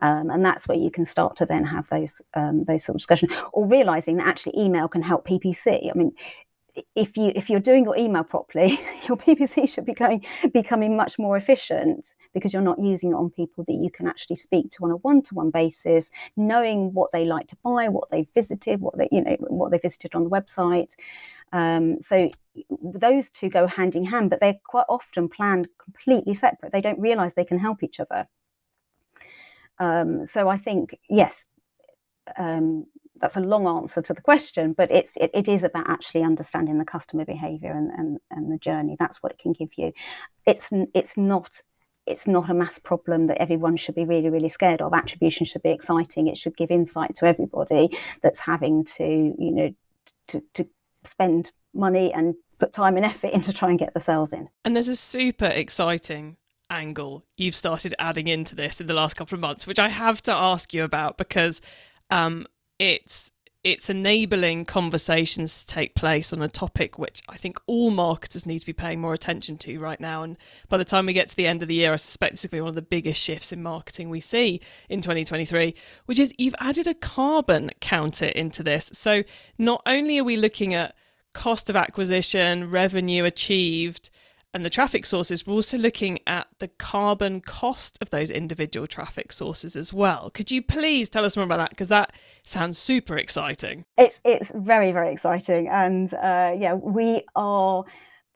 um, 0.00 0.30
and 0.30 0.44
that's 0.44 0.66
where 0.68 0.78
you 0.78 0.90
can 0.90 1.04
start 1.04 1.36
to 1.36 1.46
then 1.46 1.64
have 1.64 1.88
those 1.88 2.20
um, 2.34 2.64
those 2.64 2.84
sort 2.84 2.94
of 2.96 3.00
discussion 3.00 3.28
or 3.52 3.66
realizing 3.66 4.16
that 4.16 4.26
actually 4.26 4.54
email 4.64 4.88
can 4.88 5.02
help 5.02 5.26
ppc 5.26 5.90
i 5.90 5.98
mean 5.98 6.12
if 6.96 7.16
you 7.16 7.32
if 7.34 7.50
you're 7.50 7.60
doing 7.60 7.84
your 7.84 7.96
email 7.96 8.24
properly, 8.24 8.80
your 9.08 9.16
PPC 9.16 9.68
should 9.68 9.84
be 9.84 9.92
going 9.92 10.24
becoming 10.52 10.96
much 10.96 11.18
more 11.18 11.36
efficient 11.36 12.14
because 12.32 12.52
you're 12.52 12.62
not 12.62 12.78
using 12.78 13.10
it 13.10 13.14
on 13.14 13.30
people 13.30 13.64
that 13.64 13.74
you 13.74 13.90
can 13.90 14.06
actually 14.06 14.36
speak 14.36 14.70
to 14.70 14.84
on 14.84 14.90
a 14.90 14.96
one-to-one 14.96 15.50
basis, 15.50 16.10
knowing 16.36 16.92
what 16.94 17.12
they 17.12 17.24
like 17.24 17.46
to 17.48 17.56
buy, 17.62 17.88
what 17.88 18.10
they 18.10 18.26
visited, 18.34 18.80
what 18.80 18.96
they 18.96 19.08
you 19.12 19.22
know 19.22 19.36
what 19.40 19.70
they 19.70 19.78
visited 19.78 20.14
on 20.14 20.24
the 20.24 20.30
website. 20.30 20.94
Um, 21.52 22.00
so 22.00 22.30
those 22.80 23.30
two 23.30 23.48
go 23.48 23.66
hand 23.66 23.94
in 23.94 24.04
hand, 24.04 24.30
but 24.30 24.40
they're 24.40 24.58
quite 24.64 24.86
often 24.88 25.28
planned 25.28 25.68
completely 25.82 26.34
separate. 26.34 26.72
They 26.72 26.80
don't 26.80 27.00
realise 27.00 27.34
they 27.34 27.44
can 27.44 27.58
help 27.58 27.82
each 27.82 28.00
other. 28.00 28.26
Um, 29.78 30.26
so 30.26 30.48
I 30.48 30.58
think 30.58 30.98
yes, 31.08 31.44
um, 32.36 32.86
that's 33.20 33.36
a 33.36 33.40
long 33.40 33.66
answer 33.66 34.02
to 34.02 34.12
the 34.12 34.20
question, 34.20 34.72
but 34.72 34.90
it's 34.90 35.16
it, 35.16 35.30
it 35.32 35.48
is 35.48 35.64
about 35.64 35.88
actually 35.88 36.24
understanding 36.24 36.78
the 36.78 36.84
customer 36.84 37.24
behavior 37.24 37.72
and, 37.72 37.90
and 37.96 38.18
and 38.30 38.52
the 38.52 38.58
journey. 38.58 38.96
That's 38.98 39.22
what 39.22 39.32
it 39.32 39.38
can 39.38 39.52
give 39.52 39.70
you. 39.76 39.92
It's 40.46 40.70
it's 40.94 41.16
not 41.16 41.62
it's 42.04 42.26
not 42.26 42.50
a 42.50 42.54
mass 42.54 42.78
problem 42.80 43.28
that 43.28 43.40
everyone 43.40 43.76
should 43.76 43.94
be 43.94 44.04
really 44.04 44.28
really 44.28 44.48
scared 44.48 44.82
of. 44.82 44.92
Attribution 44.92 45.46
should 45.46 45.62
be 45.62 45.70
exciting. 45.70 46.26
It 46.26 46.36
should 46.36 46.56
give 46.56 46.70
insight 46.70 47.14
to 47.16 47.26
everybody 47.26 47.96
that's 48.22 48.40
having 48.40 48.84
to 48.96 49.04
you 49.38 49.50
know 49.52 49.74
to 50.28 50.42
to 50.54 50.68
spend 51.04 51.50
money 51.74 52.12
and 52.12 52.34
put 52.58 52.72
time 52.72 52.96
and 52.96 53.04
effort 53.04 53.32
into 53.32 53.52
try 53.52 53.70
and 53.70 53.78
get 53.78 53.94
the 53.94 54.00
sales 54.00 54.32
in. 54.32 54.48
And 54.64 54.76
there's 54.76 54.88
a 54.88 54.96
super 54.96 55.46
exciting 55.46 56.36
angle 56.70 57.22
you've 57.36 57.54
started 57.54 57.94
adding 57.98 58.28
into 58.28 58.54
this 58.54 58.80
in 58.80 58.86
the 58.86 58.94
last 58.94 59.14
couple 59.14 59.34
of 59.34 59.40
months, 59.40 59.66
which 59.66 59.78
I 59.78 59.88
have 59.88 60.22
to 60.22 60.34
ask 60.34 60.72
you 60.72 60.84
about 60.84 61.18
because 61.18 61.60
um, 62.10 62.46
it's 62.78 63.30
it's 63.64 63.88
enabling 63.88 64.64
conversations 64.64 65.60
to 65.60 65.66
take 65.66 65.94
place 65.94 66.32
on 66.32 66.42
a 66.42 66.48
topic 66.48 66.98
which 66.98 67.22
I 67.28 67.36
think 67.36 67.60
all 67.66 67.90
marketers 67.90 68.44
need 68.44 68.58
to 68.58 68.66
be 68.66 68.72
paying 68.72 69.00
more 69.00 69.14
attention 69.14 69.56
to 69.58 69.78
right 69.78 70.00
now. 70.00 70.22
And 70.22 70.36
by 70.68 70.78
the 70.78 70.84
time 70.84 71.06
we 71.06 71.12
get 71.12 71.28
to 71.28 71.36
the 71.36 71.46
end 71.46 71.62
of 71.62 71.68
the 71.68 71.76
year, 71.76 71.92
I 71.92 71.96
suspect 71.96 72.32
this 72.32 72.42
will 72.42 72.50
be 72.50 72.60
one 72.60 72.70
of 72.70 72.74
the 72.74 72.82
biggest 72.82 73.22
shifts 73.22 73.52
in 73.52 73.62
marketing 73.62 74.10
we 74.10 74.20
see 74.20 74.60
in 74.88 75.00
2023, 75.00 75.74
which 76.06 76.18
is 76.18 76.34
you've 76.38 76.56
added 76.58 76.88
a 76.88 76.94
carbon 76.94 77.70
counter 77.80 78.26
into 78.26 78.64
this. 78.64 78.90
So 78.94 79.22
not 79.58 79.82
only 79.86 80.18
are 80.18 80.24
we 80.24 80.36
looking 80.36 80.74
at 80.74 80.96
cost 81.32 81.70
of 81.70 81.76
acquisition, 81.76 82.68
revenue 82.68 83.24
achieved, 83.24 84.10
and 84.54 84.62
the 84.62 84.70
traffic 84.70 85.06
sources, 85.06 85.46
we're 85.46 85.54
also 85.54 85.78
looking 85.78 86.18
at 86.26 86.46
the 86.58 86.68
carbon 86.68 87.40
cost 87.40 87.98
of 88.02 88.10
those 88.10 88.30
individual 88.30 88.86
traffic 88.86 89.32
sources 89.32 89.76
as 89.76 89.92
well. 89.92 90.30
Could 90.30 90.50
you 90.50 90.60
please 90.60 91.08
tell 91.08 91.24
us 91.24 91.36
more 91.36 91.44
about 91.44 91.56
that? 91.56 91.70
Because 91.70 91.88
that 91.88 92.12
sounds 92.42 92.76
super 92.76 93.16
exciting. 93.16 93.84
It's 93.96 94.20
it's 94.24 94.50
very 94.54 94.92
very 94.92 95.10
exciting, 95.12 95.68
and 95.68 96.12
uh, 96.14 96.54
yeah, 96.58 96.74
we 96.74 97.22
are 97.34 97.84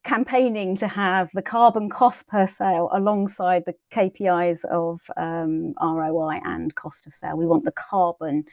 campaigning 0.04 0.76
to 0.76 0.88
have 0.88 1.30
the 1.34 1.42
carbon 1.42 1.90
cost 1.90 2.26
per 2.28 2.46
sale 2.46 2.88
alongside 2.92 3.64
the 3.66 3.74
KPIs 3.92 4.64
of 4.66 5.00
um, 5.16 5.74
ROI 5.82 6.40
and 6.44 6.74
cost 6.76 7.06
of 7.06 7.14
sale. 7.14 7.36
We 7.36 7.46
want 7.46 7.64
the 7.64 7.72
carbon 7.72 8.44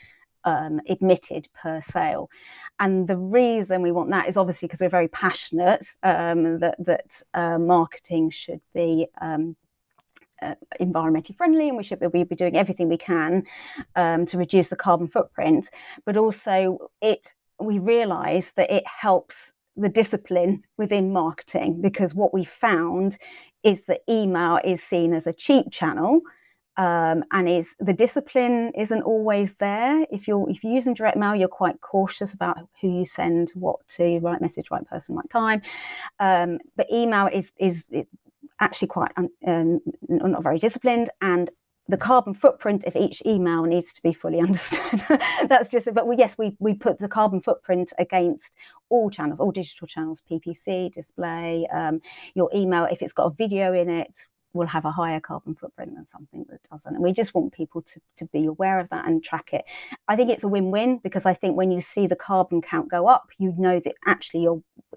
um, 0.46 0.82
emitted 0.86 1.48
per 1.54 1.82
sale. 1.82 2.30
And 2.80 3.08
the 3.08 3.18
reason 3.18 3.82
we 3.82 3.92
want 3.92 4.10
that 4.12 4.28
is 4.28 4.38
obviously 4.38 4.68
because 4.68 4.80
we're 4.80 4.90
very 4.90 5.08
passionate 5.08 5.86
um, 6.04 6.60
that, 6.60 6.76
that 6.80 7.22
uh, 7.34 7.58
marketing 7.58 8.32
should 8.32 8.62
be. 8.74 9.08
Um, 9.22 9.56
uh, 10.42 10.56
environmentally 10.82 11.38
friendly, 11.38 11.70
and 11.70 11.78
we 11.78 11.84
should 11.84 12.02
be, 12.02 12.24
be 12.26 12.36
doing 12.36 12.58
everything 12.58 12.90
we 12.90 12.98
can 12.98 13.44
um, 13.96 14.26
to 14.26 14.38
reduce 14.38 14.68
the 14.68 14.76
carbon 14.76 15.08
footprint. 15.08 15.70
But 16.06 16.18
also, 16.18 16.90
it 17.02 17.32
we 17.62 17.80
realise 17.80 18.52
that 18.58 18.70
it 18.70 18.84
helps 18.86 19.54
the 19.76 19.90
discipline 19.90 20.64
within 20.78 21.12
marketing 21.14 21.82
because 21.82 22.14
what 22.14 22.34
we 22.34 22.44
found 22.44 23.18
is 23.64 23.86
that 23.86 24.02
email 24.10 24.60
is 24.64 24.84
seen 24.84 25.14
as 25.14 25.26
a 25.26 25.34
cheap 25.34 25.72
channel 25.72 26.22
um, 26.78 27.24
and 27.32 27.48
is 27.48 27.76
the 27.80 27.94
discipline 27.94 28.72
isn't 28.78 29.04
always 29.04 29.54
there. 29.56 30.06
If 30.12 30.28
you're 30.28 30.50
if 30.50 30.64
you're 30.64 30.74
using 30.74 30.94
direct 30.94 31.18
mail, 31.18 31.36
you're 31.36 31.48
quite 31.48 31.80
cautious 31.82 32.34
about 32.34 32.58
who 32.82 33.00
you 33.00 33.06
send 33.06 33.52
what 33.52 33.76
to, 33.90 34.20
right 34.20 34.42
message, 34.42 34.68
right 34.72 34.86
person, 34.86 35.16
right 35.16 35.30
time. 35.30 35.62
Um, 36.20 36.60
but 36.76 36.88
email 36.92 37.28
is 37.28 37.52
is, 37.58 37.88
is 37.92 38.06
actually 38.60 38.88
quite 38.88 39.12
um, 39.48 39.82
not 40.08 40.44
very 40.44 40.58
disciplined, 40.58 41.10
and 41.22 41.50
the 41.90 41.98
carbon 41.98 42.34
footprint 42.34 42.86
of 42.86 42.96
each 42.96 43.22
email 43.26 43.64
needs 43.64 43.92
to 43.94 44.02
be 44.02 44.14
fully 44.14 44.40
understood. 44.48 45.04
That's 45.48 45.70
just, 45.70 45.94
but 45.94 46.08
we, 46.08 46.16
yes, 46.18 46.36
we 46.38 46.56
we 46.60 46.74
put 46.74 47.00
the 47.00 47.08
carbon 47.08 47.42
footprint 47.42 47.94
against 48.00 48.56
all 48.90 49.10
channels, 49.10 49.40
all 49.40 49.52
digital 49.52 49.88
channels, 49.88 50.22
PPC, 50.30 50.92
display, 50.92 51.68
um, 51.74 52.02
your 52.36 52.50
email. 52.56 52.86
If 52.86 53.02
it's 53.02 53.14
got 53.14 53.26
a 53.26 53.36
video 53.36 53.74
in 53.74 53.90
it, 53.90 54.28
will 54.54 54.68
have 54.68 54.86
a 54.86 54.92
higher 54.92 55.20
carbon 55.20 55.56
footprint 55.56 55.96
than 55.96 56.06
something 56.08 56.46
that 56.50 56.62
doesn't. 56.70 56.94
And 56.94 57.04
we 57.04 57.12
just 57.12 57.34
want 57.34 57.54
people 57.54 57.82
to, 57.82 58.00
to 58.18 58.26
be 58.26 58.46
aware 58.46 58.80
of 58.80 58.90
that 58.90 59.06
and 59.06 59.24
track 59.24 59.50
it. 59.52 59.66
I 60.08 60.16
think 60.16 60.30
it's 60.30 60.44
a 60.44 60.48
win 60.48 60.72
win 60.72 61.00
because 61.04 61.26
I 61.26 61.34
think 61.34 61.58
when 61.58 61.72
you 61.72 61.82
see 61.82 62.08
the 62.08 62.16
carbon 62.16 62.62
count 62.62 62.90
go 62.90 63.08
up, 63.08 63.30
you 63.38 63.54
know 63.58 63.80
that 63.80 63.96
actually 64.06 64.48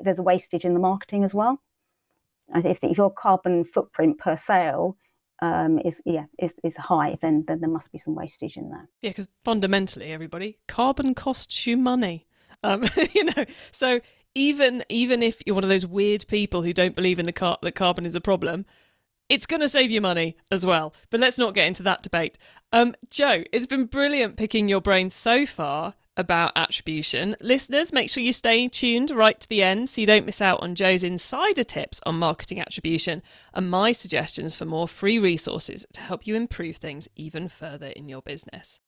there's 0.00 0.18
a 0.18 0.22
wastage 0.22 0.64
in 0.64 0.74
the 0.74 0.80
marketing 0.80 1.24
as 1.24 1.34
well. 1.34 1.60
If, 2.54 2.84
if 2.84 2.96
your 2.96 3.10
carbon 3.10 3.64
footprint 3.64 4.18
per 4.18 4.36
sale 4.36 4.96
um, 5.42 5.78
is 5.84 6.00
yeah 6.04 6.24
is, 6.38 6.54
is 6.62 6.76
high, 6.76 7.18
then 7.20 7.44
then 7.46 7.60
there 7.60 7.70
must 7.70 7.92
be 7.92 7.98
some 7.98 8.14
wastage 8.14 8.56
in 8.56 8.70
there. 8.70 8.88
Yeah, 9.02 9.10
because 9.10 9.28
fundamentally, 9.44 10.12
everybody, 10.12 10.58
carbon 10.66 11.14
costs 11.14 11.66
you 11.66 11.76
money. 11.76 12.26
Um, 12.62 12.84
you 13.12 13.24
know, 13.24 13.44
so 13.72 14.00
even 14.34 14.84
even 14.88 15.22
if 15.22 15.42
you're 15.44 15.54
one 15.54 15.64
of 15.64 15.70
those 15.70 15.86
weird 15.86 16.26
people 16.28 16.62
who 16.62 16.72
don't 16.72 16.94
believe 16.94 17.18
in 17.18 17.26
the 17.26 17.32
car 17.32 17.58
that 17.62 17.72
carbon 17.72 18.06
is 18.06 18.14
a 18.14 18.20
problem, 18.20 18.66
it's 19.28 19.46
going 19.46 19.60
to 19.60 19.68
save 19.68 19.90
you 19.90 20.00
money 20.00 20.36
as 20.50 20.64
well. 20.64 20.94
But 21.10 21.20
let's 21.20 21.38
not 21.38 21.54
get 21.54 21.66
into 21.66 21.82
that 21.84 22.02
debate. 22.02 22.38
Um, 22.72 22.94
Joe, 23.10 23.44
it's 23.52 23.66
been 23.66 23.86
brilliant 23.86 24.36
picking 24.36 24.68
your 24.68 24.80
brain 24.80 25.10
so 25.10 25.46
far 25.46 25.94
about 26.16 26.52
attribution. 26.56 27.36
Listeners, 27.40 27.92
make 27.92 28.08
sure 28.08 28.22
you 28.22 28.32
stay 28.32 28.68
tuned 28.68 29.10
right 29.10 29.38
to 29.38 29.48
the 29.48 29.62
end 29.62 29.88
so 29.88 30.00
you 30.00 30.06
don't 30.06 30.26
miss 30.26 30.40
out 30.40 30.62
on 30.62 30.74
Joe's 30.74 31.04
insider 31.04 31.62
tips 31.62 32.00
on 32.06 32.18
marketing 32.18 32.60
attribution 32.60 33.22
and 33.52 33.70
my 33.70 33.92
suggestions 33.92 34.56
for 34.56 34.64
more 34.64 34.88
free 34.88 35.18
resources 35.18 35.84
to 35.92 36.00
help 36.00 36.26
you 36.26 36.34
improve 36.34 36.76
things 36.76 37.08
even 37.16 37.48
further 37.48 37.88
in 37.88 38.08
your 38.08 38.22
business. 38.22 38.80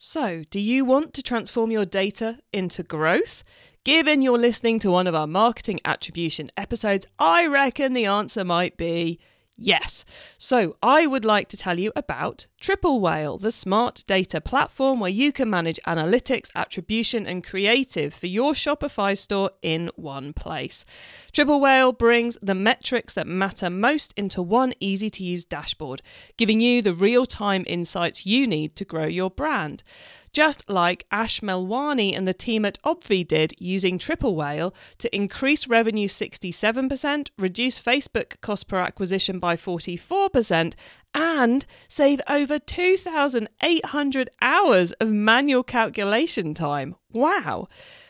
So, 0.00 0.44
do 0.50 0.60
you 0.60 0.84
want 0.84 1.12
to 1.14 1.22
transform 1.22 1.72
your 1.72 1.84
data 1.84 2.38
into 2.52 2.84
growth? 2.84 3.42
Given 3.88 4.20
you're 4.20 4.36
listening 4.36 4.78
to 4.80 4.90
one 4.90 5.06
of 5.06 5.14
our 5.14 5.26
marketing 5.26 5.80
attribution 5.82 6.50
episodes, 6.58 7.06
I 7.18 7.46
reckon 7.46 7.94
the 7.94 8.04
answer 8.04 8.44
might 8.44 8.76
be 8.76 9.18
Yes. 9.56 10.04
So 10.36 10.76
I 10.82 11.06
would 11.06 11.24
like 11.24 11.48
to 11.48 11.56
tell 11.56 11.78
you 11.78 11.90
about 11.96 12.46
Triple 12.60 13.00
Whale, 13.00 13.38
the 13.38 13.52
smart 13.52 14.02
data 14.08 14.40
platform 14.40 14.98
where 14.98 15.10
you 15.10 15.30
can 15.30 15.48
manage 15.48 15.78
analytics, 15.86 16.50
attribution, 16.56 17.24
and 17.24 17.44
creative 17.44 18.12
for 18.12 18.26
your 18.26 18.52
Shopify 18.52 19.16
store 19.16 19.52
in 19.62 19.92
one 19.94 20.32
place. 20.32 20.84
Triple 21.30 21.60
Whale 21.60 21.92
brings 21.92 22.36
the 22.42 22.56
metrics 22.56 23.14
that 23.14 23.28
matter 23.28 23.70
most 23.70 24.12
into 24.16 24.42
one 24.42 24.74
easy 24.80 25.08
to 25.08 25.22
use 25.22 25.44
dashboard, 25.44 26.02
giving 26.36 26.60
you 26.60 26.82
the 26.82 26.92
real 26.92 27.26
time 27.26 27.64
insights 27.68 28.26
you 28.26 28.44
need 28.44 28.74
to 28.74 28.84
grow 28.84 29.06
your 29.06 29.30
brand 29.30 29.84
just 30.32 30.68
like 30.68 31.04
Ash 31.10 31.40
Melwani 31.40 32.16
and 32.16 32.26
the 32.26 32.34
team 32.34 32.64
at 32.64 32.80
Obvi 32.82 33.26
did 33.26 33.54
using 33.58 33.98
Triple 33.98 34.36
Whale 34.36 34.74
to 34.98 35.14
increase 35.14 35.66
revenue 35.66 36.08
67%, 36.08 37.30
reduce 37.38 37.80
Facebook 37.80 38.40
cost 38.40 38.68
per 38.68 38.78
acquisition 38.78 39.38
by 39.38 39.56
44%, 39.56 40.74
and 41.14 41.66
save 41.88 42.20
over 42.28 42.58
2,800 42.58 44.30
hours 44.40 44.92
of 44.94 45.08
manual 45.08 45.62
calculation 45.62 46.54
time. 46.54 46.94
Wow! 47.12 47.68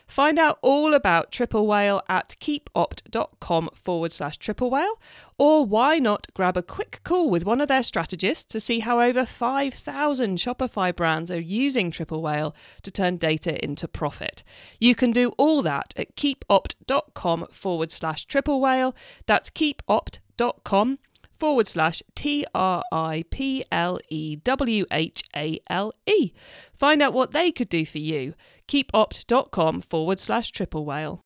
Find 0.09 0.39
out 0.39 0.57
all 0.63 0.95
about 0.95 1.31
Triple 1.31 1.67
Whale 1.67 2.01
at 2.09 2.35
keepopt.com 2.41 3.69
forward 3.75 4.11
slash 4.11 4.37
triple 4.37 4.71
whale, 4.71 4.99
or 5.37 5.67
why 5.67 5.99
not 5.99 6.33
grab 6.33 6.57
a 6.57 6.63
quick 6.63 7.01
call 7.03 7.29
with 7.29 7.45
one 7.45 7.61
of 7.61 7.67
their 7.67 7.83
strategists 7.83 8.45
to 8.45 8.59
see 8.59 8.79
how 8.79 8.99
over 8.99 9.23
5,000 9.23 10.37
Shopify 10.39 10.95
brands 10.95 11.29
are 11.29 11.39
using 11.39 11.91
Triple 11.91 12.23
Whale 12.23 12.55
to 12.81 12.89
turn 12.89 13.17
data 13.17 13.63
into 13.63 13.87
profit. 13.87 14.43
You 14.79 14.95
can 14.95 15.11
do 15.11 15.29
all 15.37 15.61
that 15.61 15.93
at 15.95 16.15
keepopt.com 16.15 17.45
forward 17.51 17.91
slash 17.91 18.25
triple 18.25 18.59
whale. 18.59 18.95
That's 19.27 19.51
keepopt.com 19.51 20.97
forward 21.39 21.67
slash 21.67 22.03
T 22.15 22.45
R 22.53 22.83
I 22.91 23.23
P 23.31 23.63
L 23.71 23.99
E 24.09 24.35
W 24.37 24.85
H 24.91 25.23
A 25.35 25.59
L 25.69 25.93
E. 26.05 26.31
Find 26.73 27.01
out 27.01 27.13
what 27.13 27.31
they 27.31 27.51
could 27.51 27.69
do 27.69 27.85
for 27.85 27.99
you. 27.99 28.33
Keepopt.com 28.67 29.81
forward 29.81 30.19
slash 30.19 30.51
triple 30.51 30.85
whale. 30.85 31.21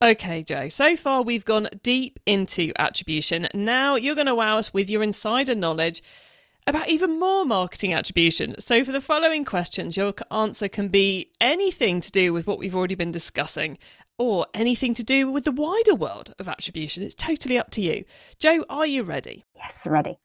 Okay, 0.00 0.44
Joe, 0.44 0.68
so 0.68 0.94
far 0.94 1.22
we've 1.22 1.44
gone 1.44 1.68
deep 1.82 2.20
into 2.24 2.72
attribution. 2.78 3.48
Now 3.52 3.96
you're 3.96 4.14
going 4.14 4.28
to 4.28 4.34
wow 4.34 4.58
us 4.58 4.72
with 4.72 4.88
your 4.88 5.02
insider 5.02 5.56
knowledge 5.56 6.02
about 6.68 6.88
even 6.88 7.18
more 7.18 7.44
marketing 7.44 7.94
attribution. 7.94 8.54
So, 8.60 8.84
for 8.84 8.92
the 8.92 9.00
following 9.00 9.44
questions, 9.44 9.96
your 9.96 10.14
answer 10.30 10.68
can 10.68 10.88
be 10.88 11.32
anything 11.40 12.00
to 12.02 12.12
do 12.12 12.32
with 12.32 12.46
what 12.46 12.58
we've 12.58 12.76
already 12.76 12.94
been 12.94 13.10
discussing 13.10 13.78
or 14.18 14.46
anything 14.52 14.94
to 14.94 15.04
do 15.04 15.30
with 15.30 15.44
the 15.44 15.52
wider 15.52 15.94
world 15.94 16.34
of 16.38 16.48
attribution. 16.48 17.02
It's 17.02 17.14
totally 17.14 17.58
up 17.58 17.70
to 17.70 17.80
you. 17.80 18.04
Joe, 18.38 18.64
are 18.68 18.86
you 18.86 19.02
ready? 19.02 19.44
Yes, 19.54 19.86
ready. 19.86 20.18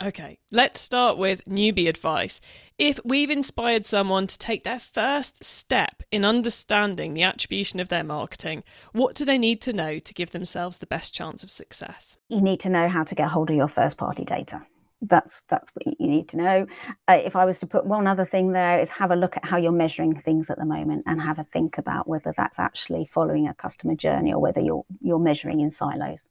Okay, 0.00 0.38
let's 0.52 0.80
start 0.80 1.18
with 1.18 1.44
newbie 1.44 1.88
advice. 1.88 2.40
If 2.78 3.00
we've 3.04 3.30
inspired 3.30 3.84
someone 3.84 4.28
to 4.28 4.38
take 4.38 4.62
their 4.62 4.78
first 4.78 5.42
step 5.42 6.04
in 6.12 6.24
understanding 6.24 7.14
the 7.14 7.24
attribution 7.24 7.80
of 7.80 7.88
their 7.88 8.04
marketing, 8.04 8.62
what 8.92 9.16
do 9.16 9.24
they 9.24 9.38
need 9.38 9.60
to 9.62 9.72
know 9.72 9.98
to 9.98 10.14
give 10.14 10.30
themselves 10.30 10.78
the 10.78 10.86
best 10.86 11.12
chance 11.12 11.42
of 11.42 11.50
success? 11.50 12.16
You 12.28 12.40
need 12.40 12.60
to 12.60 12.68
know 12.68 12.88
how 12.88 13.02
to 13.02 13.14
get 13.16 13.28
hold 13.28 13.50
of 13.50 13.56
your 13.56 13.66
first 13.66 13.96
party 13.96 14.24
data 14.24 14.62
that's 15.02 15.42
that's 15.48 15.70
what 15.74 15.86
you 16.00 16.08
need 16.08 16.28
to 16.30 16.36
know. 16.36 16.66
Uh, 17.06 17.20
if 17.24 17.36
I 17.36 17.44
was 17.44 17.58
to 17.58 17.66
put 17.66 17.86
one 17.86 18.06
other 18.06 18.26
thing 18.26 18.52
there, 18.52 18.80
is 18.80 18.90
have 18.90 19.10
a 19.10 19.16
look 19.16 19.36
at 19.36 19.44
how 19.44 19.56
you're 19.56 19.72
measuring 19.72 20.18
things 20.20 20.50
at 20.50 20.58
the 20.58 20.64
moment, 20.64 21.04
and 21.06 21.20
have 21.20 21.38
a 21.38 21.44
think 21.44 21.78
about 21.78 22.08
whether 22.08 22.34
that's 22.36 22.58
actually 22.58 23.08
following 23.12 23.46
a 23.46 23.54
customer 23.54 23.94
journey 23.94 24.32
or 24.32 24.40
whether 24.40 24.60
you're 24.60 24.84
you're 25.00 25.18
measuring 25.18 25.60
in 25.60 25.70
silos. 25.70 26.30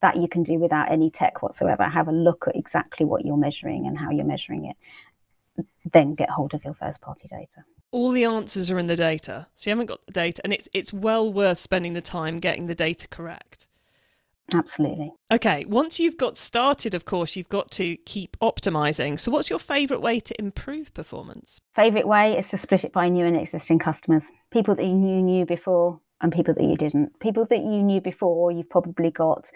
That 0.00 0.16
you 0.16 0.28
can 0.28 0.42
do 0.42 0.58
without 0.58 0.90
any 0.90 1.10
tech 1.10 1.42
whatsoever. 1.42 1.84
Have 1.84 2.08
a 2.08 2.12
look 2.12 2.46
at 2.48 2.56
exactly 2.56 3.06
what 3.06 3.24
you're 3.24 3.36
measuring 3.36 3.86
and 3.86 3.98
how 3.98 4.10
you're 4.10 4.24
measuring 4.24 4.66
it. 4.66 4.76
Then 5.92 6.14
get 6.14 6.30
hold 6.30 6.52
of 6.54 6.64
your 6.64 6.74
first 6.74 7.00
party 7.00 7.28
data. 7.28 7.64
All 7.90 8.10
the 8.10 8.24
answers 8.24 8.70
are 8.70 8.78
in 8.78 8.86
the 8.86 8.96
data, 8.96 9.46
so 9.54 9.70
you 9.70 9.72
haven't 9.72 9.86
got 9.86 10.04
the 10.06 10.12
data, 10.12 10.40
and 10.42 10.52
it's 10.52 10.68
it's 10.72 10.92
well 10.92 11.32
worth 11.32 11.58
spending 11.58 11.92
the 11.92 12.00
time 12.00 12.38
getting 12.38 12.66
the 12.66 12.74
data 12.74 13.06
correct. 13.08 13.66
Absolutely. 14.52 15.12
Okay, 15.32 15.64
once 15.66 15.98
you've 15.98 16.18
got 16.18 16.36
started, 16.36 16.94
of 16.94 17.06
course, 17.06 17.34
you've 17.34 17.48
got 17.48 17.70
to 17.72 17.96
keep 17.98 18.36
optimizing. 18.40 19.18
So, 19.18 19.30
what's 19.30 19.48
your 19.48 19.58
favorite 19.58 20.02
way 20.02 20.20
to 20.20 20.38
improve 20.38 20.92
performance? 20.92 21.60
Favorite 21.74 22.06
way 22.06 22.36
is 22.36 22.48
to 22.48 22.58
split 22.58 22.84
it 22.84 22.92
by 22.92 23.08
new 23.08 23.24
and 23.24 23.36
existing 23.36 23.78
customers, 23.78 24.30
people 24.50 24.74
that 24.74 24.84
you 24.84 24.92
knew 24.92 25.46
before 25.46 26.00
and 26.20 26.32
people 26.32 26.54
that 26.54 26.64
you 26.64 26.76
didn't. 26.76 27.18
People 27.20 27.46
that 27.50 27.58
you 27.58 27.82
knew 27.82 28.00
before, 28.00 28.50
you've 28.50 28.70
probably 28.70 29.10
got 29.10 29.50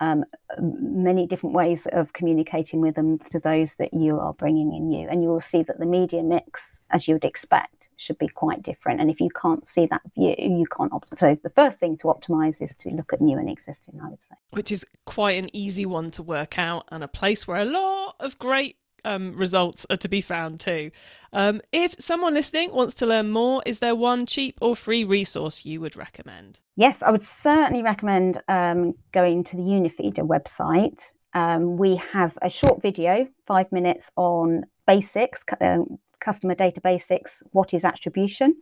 um, 0.00 0.24
many 0.58 1.26
different 1.26 1.54
ways 1.54 1.86
of 1.92 2.12
communicating 2.12 2.80
with 2.80 2.94
them 2.94 3.18
to 3.18 3.38
those 3.38 3.74
that 3.76 3.94
you 3.94 4.18
are 4.18 4.32
bringing 4.32 4.74
in 4.74 4.90
you. 4.90 5.08
And 5.08 5.22
you 5.22 5.28
will 5.28 5.40
see 5.40 5.62
that 5.62 5.78
the 5.78 5.86
media 5.86 6.22
mix, 6.22 6.80
as 6.90 7.08
you 7.08 7.14
would 7.14 7.24
expect, 7.24 7.88
should 7.96 8.18
be 8.18 8.28
quite 8.28 8.62
different. 8.62 9.00
And 9.00 9.10
if 9.10 9.20
you 9.20 9.30
can't 9.40 9.66
see 9.66 9.86
that 9.86 10.02
view, 10.14 10.34
you 10.38 10.66
can't 10.76 10.92
optimize. 10.92 11.18
So 11.18 11.38
the 11.42 11.50
first 11.50 11.78
thing 11.78 11.96
to 11.98 12.04
optimize 12.04 12.60
is 12.60 12.74
to 12.76 12.90
look 12.90 13.12
at 13.12 13.20
new 13.20 13.38
and 13.38 13.48
existing, 13.48 14.00
I 14.04 14.08
would 14.08 14.22
say. 14.22 14.34
Which 14.50 14.72
is 14.72 14.84
quite 15.06 15.42
an 15.42 15.54
easy 15.54 15.86
one 15.86 16.10
to 16.12 16.22
work 16.22 16.58
out 16.58 16.84
and 16.90 17.02
a 17.02 17.08
place 17.08 17.46
where 17.46 17.60
a 17.60 17.64
lot 17.64 18.16
of 18.20 18.38
great 18.38 18.76
um, 19.04 19.36
results 19.36 19.86
are 19.90 19.96
to 19.96 20.08
be 20.08 20.20
found 20.20 20.60
too. 20.60 20.90
Um, 21.32 21.60
if 21.72 21.94
someone 21.98 22.34
listening 22.34 22.72
wants 22.72 22.94
to 22.94 23.06
learn 23.06 23.30
more, 23.30 23.62
is 23.66 23.78
there 23.78 23.94
one 23.94 24.26
cheap 24.26 24.58
or 24.60 24.76
free 24.76 25.04
resource 25.04 25.64
you 25.64 25.80
would 25.80 25.96
recommend? 25.96 26.60
Yes, 26.76 27.02
I 27.02 27.10
would 27.10 27.24
certainly 27.24 27.82
recommend 27.82 28.42
um, 28.48 28.94
going 29.12 29.44
to 29.44 29.56
the 29.56 29.62
Unifida 29.62 30.20
website. 30.20 31.00
Um, 31.34 31.76
we 31.76 31.96
have 32.12 32.36
a 32.42 32.50
short 32.50 32.82
video, 32.82 33.26
five 33.46 33.70
minutes 33.72 34.10
on 34.16 34.64
basics, 34.86 35.42
uh, 35.60 35.78
customer 36.20 36.54
data 36.54 36.80
basics, 36.80 37.42
what 37.52 37.74
is 37.74 37.84
attribution. 37.84 38.54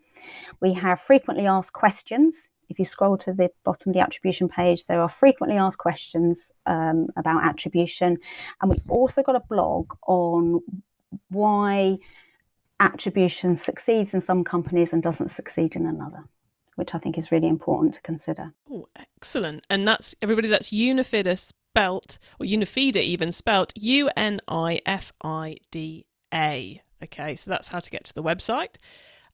We 0.61 0.73
have 0.75 1.01
frequently 1.01 1.47
asked 1.47 1.73
questions 1.73 2.49
if 2.71 2.79
you 2.79 2.85
scroll 2.85 3.19
to 3.19 3.33
the 3.33 3.51
bottom 3.65 3.91
of 3.91 3.95
the 3.95 4.01
attribution 4.01 4.49
page, 4.49 4.87
there 4.87 5.03
are 5.03 5.09
frequently 5.09 5.59
asked 5.59 5.79
questions 5.79 6.53
um, 6.65 7.09
about 7.17 7.45
attribution. 7.45 8.17
And 8.61 8.71
we've 8.71 8.91
also 8.91 9.23
got 9.23 9.37
a 9.37 9.41
blog 9.41 9.93
on 10.07 10.63
why 11.29 11.99
attribution 12.79 13.57
succeeds 13.57 14.15
in 14.15 14.21
some 14.21 14.45
companies 14.45 14.93
and 14.93 15.03
doesn't 15.03 15.29
succeed 15.29 15.77
in 15.77 15.85
another, 15.85 16.25
which 16.77 16.95
I 16.95 16.99
think 16.99 17.19
is 17.19 17.31
really 17.33 17.49
important 17.49 17.95
to 17.95 18.01
consider. 18.03 18.55
Oh, 18.71 18.89
excellent. 18.97 19.67
And 19.69 19.87
that's 19.87 20.15
everybody, 20.23 20.49
that's 20.49 20.71
Unifida 20.71 21.37
spelt, 21.37 22.19
or 22.39 22.47
Unifida 22.47 23.03
even 23.03 23.33
spelt 23.33 23.73
U 23.77 24.09
N 24.17 24.41
I 24.49 24.81
F 24.87 25.13
I 25.23 25.57
D 25.71 26.07
A. 26.33 26.81
Okay, 27.03 27.35
so 27.35 27.51
that's 27.51 27.69
how 27.69 27.81
to 27.81 27.91
get 27.91 28.05
to 28.05 28.15
the 28.15 28.23
website. 28.23 28.77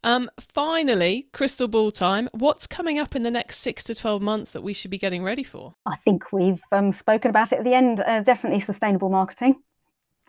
Um, 0.04 0.30
finally, 0.38 1.28
crystal 1.32 1.68
ball 1.68 1.90
time. 1.90 2.28
What's 2.32 2.66
coming 2.66 2.98
up 2.98 3.16
in 3.16 3.22
the 3.22 3.30
next 3.30 3.58
six 3.58 3.82
to 3.84 3.94
12 3.94 4.22
months 4.22 4.50
that 4.52 4.62
we 4.62 4.72
should 4.72 4.90
be 4.90 4.98
getting 4.98 5.22
ready 5.22 5.42
for? 5.42 5.74
I 5.84 5.96
think 5.96 6.32
we've 6.32 6.62
um, 6.72 6.92
spoken 6.92 7.30
about 7.30 7.52
it 7.52 7.58
at 7.58 7.64
the 7.64 7.74
end. 7.74 8.00
Uh, 8.00 8.22
definitely 8.22 8.60
sustainable 8.60 9.10
marketing. 9.10 9.56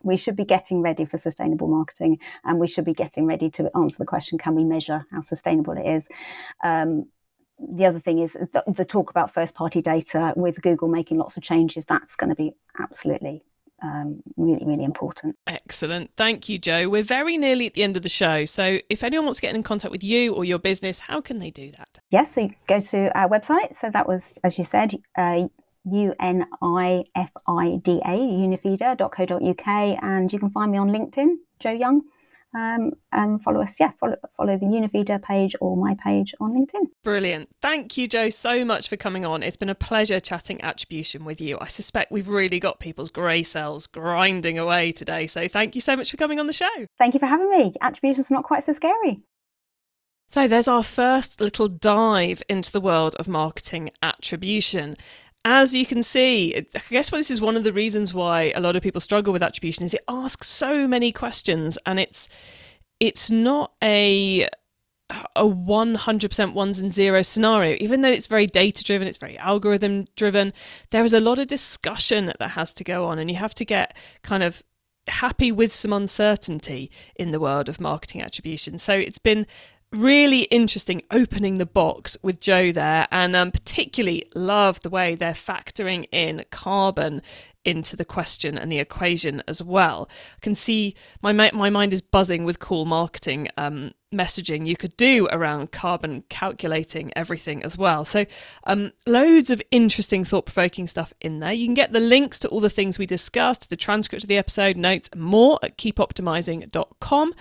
We 0.04 0.18
should 0.18 0.36
be 0.36 0.46
getting 0.46 0.82
ready 0.82 1.06
for 1.06 1.18
sustainable 1.18 1.68
marketing 1.68 2.20
and 2.44 2.60
we 2.60 2.68
should 2.68 2.86
be 2.86 2.94
getting 2.94 3.26
ready 3.26 3.50
to 3.52 3.70
answer 3.76 3.98
the 3.98 4.06
question 4.06 4.38
can 4.38 4.56
we 4.56 4.64
measure 4.64 5.06
how 5.12 5.22
sustainable 5.22 5.74
it 5.74 5.88
is? 5.88 6.08
Um, 6.64 7.08
the 7.60 7.86
other 7.86 8.00
thing 8.00 8.20
is 8.20 8.34
the, 8.34 8.64
the 8.68 8.86
talk 8.86 9.10
about 9.10 9.34
first 9.34 9.56
party 9.56 9.82
data 9.82 10.34
with 10.36 10.62
Google 10.62 10.88
making 10.88 11.18
lots 11.18 11.38
of 11.38 11.44
changes. 11.44 11.86
That's 11.86 12.16
going 12.16 12.30
to 12.30 12.36
be 12.36 12.54
absolutely 12.80 13.44
um, 13.84 14.22
really, 14.36 14.66
really 14.66 14.84
important. 14.84 15.36
Excellent. 15.46 16.12
Thank 16.18 16.50
you, 16.50 16.58
Joe. 16.58 16.90
We're 16.90 17.04
very 17.04 17.38
nearly 17.38 17.68
at 17.68 17.74
the 17.74 17.84
end 17.84 17.98
of 17.98 18.04
the 18.04 18.10
show. 18.10 18.46
So, 18.46 18.80
if 18.90 19.04
anyone 19.04 19.26
wants 19.26 19.40
to 19.40 19.42
get 19.42 19.56
in 19.56 19.64
contact 19.64 19.92
with 19.92 20.04
you 20.04 20.34
or 20.34 20.44
your 20.46 20.60
business, 20.60 21.00
how 21.00 21.22
can 21.22 21.40
they 21.40 21.52
do 21.52 21.72
that? 21.72 22.00
Yes, 22.10 22.34
so 22.34 22.42
you 22.42 22.54
go 22.68 22.80
to 22.80 23.18
our 23.18 23.30
website. 23.30 23.76
So, 23.76 23.90
that 23.92 24.08
was, 24.08 24.38
as 24.44 24.58
you 24.58 24.64
said, 24.64 24.96
uh, 25.18 25.48
unifida, 25.88 26.46
unifida.co.uk, 28.68 29.68
and 30.04 30.34
you 30.34 30.40
can 30.40 30.50
find 30.50 30.72
me 30.72 30.78
on 30.78 30.90
LinkedIn, 30.90 31.36
Joe 31.60 31.72
Young 31.72 32.02
um, 32.58 32.92
and 33.12 33.42
follow 33.42 33.62
us. 33.62 33.80
Yeah, 33.80 33.92
follow 34.00 34.16
follow 34.36 34.58
the 34.58 34.66
Unifida 34.66 35.22
page 35.22 35.56
or 35.62 35.78
my 35.78 35.96
page 36.04 36.34
on 36.40 36.54
LinkedIn. 36.54 36.88
Brilliant. 37.04 37.50
Thank 37.62 37.98
you, 37.98 38.08
Joe, 38.08 38.30
so 38.30 38.66
much 38.66 38.90
for 38.90 38.98
coming 38.98 39.26
on. 39.26 39.44
It's 39.44 39.58
been 39.58 39.70
a 39.70 39.76
pleasure 39.76 40.20
chatting 40.20 40.62
attribution 40.62 41.26
with 41.26 41.40
you. 41.40 41.58
I 41.62 41.68
suspect 41.68 42.12
we've 42.12 42.30
really 42.30 42.60
got 42.60 42.80
people's 42.80 43.10
grey 43.10 43.44
cells 43.44 43.88
grinding 43.88 44.58
away 44.58 44.92
today. 44.92 45.28
So 45.28 45.48
thank 45.48 45.76
you 45.76 45.82
so 45.82 45.96
much 45.96 46.10
for 46.10 46.18
coming 46.18 46.40
on 46.40 46.48
the 46.48 46.54
show. 46.54 46.88
Thank 46.98 47.14
you 47.14 47.20
for 47.20 47.28
having 47.28 47.50
me. 47.50 47.74
Attribution's 47.82 48.32
not 48.32 48.44
quite 48.44 48.64
so 48.64 48.72
scary. 48.72 49.22
So, 50.30 50.46
there's 50.46 50.68
our 50.68 50.84
first 50.84 51.40
little 51.40 51.70
dive 51.70 52.44
into 52.50 52.70
the 52.70 52.82
world 52.82 53.16
of 53.16 53.30
marketing 53.30 53.92
attribution 54.04 54.96
as 55.48 55.74
you 55.74 55.86
can 55.86 56.04
see, 56.04 56.54
I 56.76 56.82
guess 56.90 57.10
this 57.10 57.32
is 57.32 57.40
one 57.40 57.56
of 57.56 57.64
the 57.64 57.72
reasons 57.72 58.14
why 58.14 58.52
a 58.54 58.60
lot 58.60 58.76
of 58.76 58.84
people 58.84 59.00
struggle 59.00 59.32
with 59.32 59.42
attribution 59.42 59.86
is 59.86 59.94
it 59.94 60.04
asks 60.06 60.46
so 60.46 60.86
many 60.90 61.14
questions 61.14 61.78
and 61.86 62.02
it's 62.02 62.28
it's 63.00 63.32
not 63.32 63.72
a 63.82 64.50
a 65.38 65.44
100% 65.44 66.54
ones 66.54 66.80
and 66.82 66.94
zeros 66.94 67.30
scenario. 67.30 67.78
Even 67.80 68.02
though 68.02 68.10
it's 68.10 68.28
very 68.28 68.46
data 68.46 68.84
driven, 68.84 69.08
it's 69.08 69.16
very 69.16 69.38
algorithm 69.38 70.08
driven, 70.18 70.52
there 70.90 71.06
is 71.06 71.14
a 71.14 71.22
lot 71.22 71.40
of 71.40 71.48
discussion 71.48 72.34
that 72.40 72.52
has 72.52 72.74
to 72.74 72.84
go 72.84 73.06
on, 73.06 73.18
and 73.18 73.32
you 73.32 73.38
have 73.38 73.54
to 73.54 73.64
get 73.64 73.96
kind 74.22 74.44
of 74.44 74.64
happy 75.08 75.50
with 75.50 75.74
some 75.74 75.94
uncertainty 75.94 76.92
in 77.16 77.32
the 77.32 77.40
world 77.40 77.70
of 77.70 77.80
marketing 77.80 78.22
attribution. 78.22 78.78
So 78.78 78.96
it's 78.96 79.18
been 79.20 79.48
really 79.92 80.44
interesting 80.44 81.02
opening 81.12 81.58
the 81.58 81.66
box 81.66 82.18
with 82.22 82.40
Joe 82.40 82.72
there, 82.72 83.08
and 83.12 83.36
um, 83.36 83.52
particularly 83.52 84.26
love 84.36 84.82
the 84.82 84.90
way 84.90 85.16
they're 85.16 85.34
factoring 85.34 86.06
in 86.12 86.46
carbon 86.52 87.22
into 87.68 87.98
the 87.98 88.06
question 88.06 88.58
and 88.58 88.72
the 88.72 88.80
equation 88.80 89.44
as 89.48 89.62
well. 89.62 90.10
I 90.38 90.40
can 90.42 90.56
see 90.56 90.96
my 91.22 91.34
my 91.34 91.70
mind 91.70 91.94
is 91.94 92.02
buzzing 92.02 92.46
with 92.46 92.60
cool 92.60 92.86
marketing 92.86 93.50
um, 93.58 93.92
messaging 94.14 94.66
you 94.66 94.78
could 94.78 94.96
do 94.96 95.28
around 95.32 95.72
carbon 95.72 96.24
calculating 96.30 97.12
everything 97.16 97.62
as 97.64 97.78
well. 97.78 98.06
So, 98.06 98.26
um, 98.64 98.94
loads 99.06 99.52
of 99.52 99.62
interesting, 99.70 100.24
thought 100.24 100.46
provoking 100.46 100.88
stuff 100.88 101.14
in 101.20 101.40
there. 101.40 101.52
You 101.52 101.68
can 101.68 101.74
get 101.74 101.92
the 101.92 102.00
links 102.00 102.40
to 102.40 102.48
all 102.48 102.62
the 102.62 102.70
things 102.70 102.98
we 102.98 103.06
discussed, 103.06 103.70
the 103.70 103.76
transcript 103.76 104.24
of 104.24 104.28
the 104.30 104.38
episode, 104.38 104.78
notes, 104.78 105.10
more 105.16 105.60
at 105.62 105.78
keepoptimising.com 105.78 107.34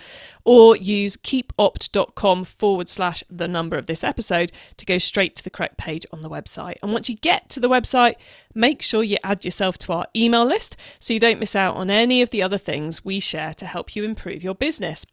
or 0.43 0.75
use 0.75 1.15
keepopt.com 1.15 2.43
forward 2.43 2.89
slash 2.89 3.23
the 3.29 3.47
number 3.47 3.77
of 3.77 3.85
this 3.85 4.03
episode 4.03 4.51
to 4.75 4.85
go 4.85 4.97
straight 4.97 5.35
to 5.35 5.43
the 5.43 5.49
correct 5.49 5.77
page 5.77 6.05
on 6.11 6.21
the 6.21 6.29
website. 6.29 6.77
And 6.83 6.91
once 6.91 7.09
you 7.09 7.15
get 7.15 7.49
to 7.51 7.59
the 7.59 7.69
website, 7.69 8.15
make 8.53 8.81
sure 8.81 9.03
you 9.03 9.17
add 9.23 9.45
yourself 9.45 9.77
to 9.79 9.93
our 9.93 10.07
email 10.17 10.45
list 10.45 10.75
so 10.99 11.13
you 11.13 11.19
don't 11.19 11.39
miss 11.39 11.55
out 11.55 11.75
on 11.75 11.89
any 11.89 12.21
of 12.21 12.29
the 12.29 12.41
other 12.41 12.57
things 12.57 13.05
we 13.05 13.19
share 13.19 13.53
to 13.53 13.65
help 13.65 13.95
you 13.95 14.03
improve 14.03 14.43
your 14.43 14.55
business. 14.55 15.05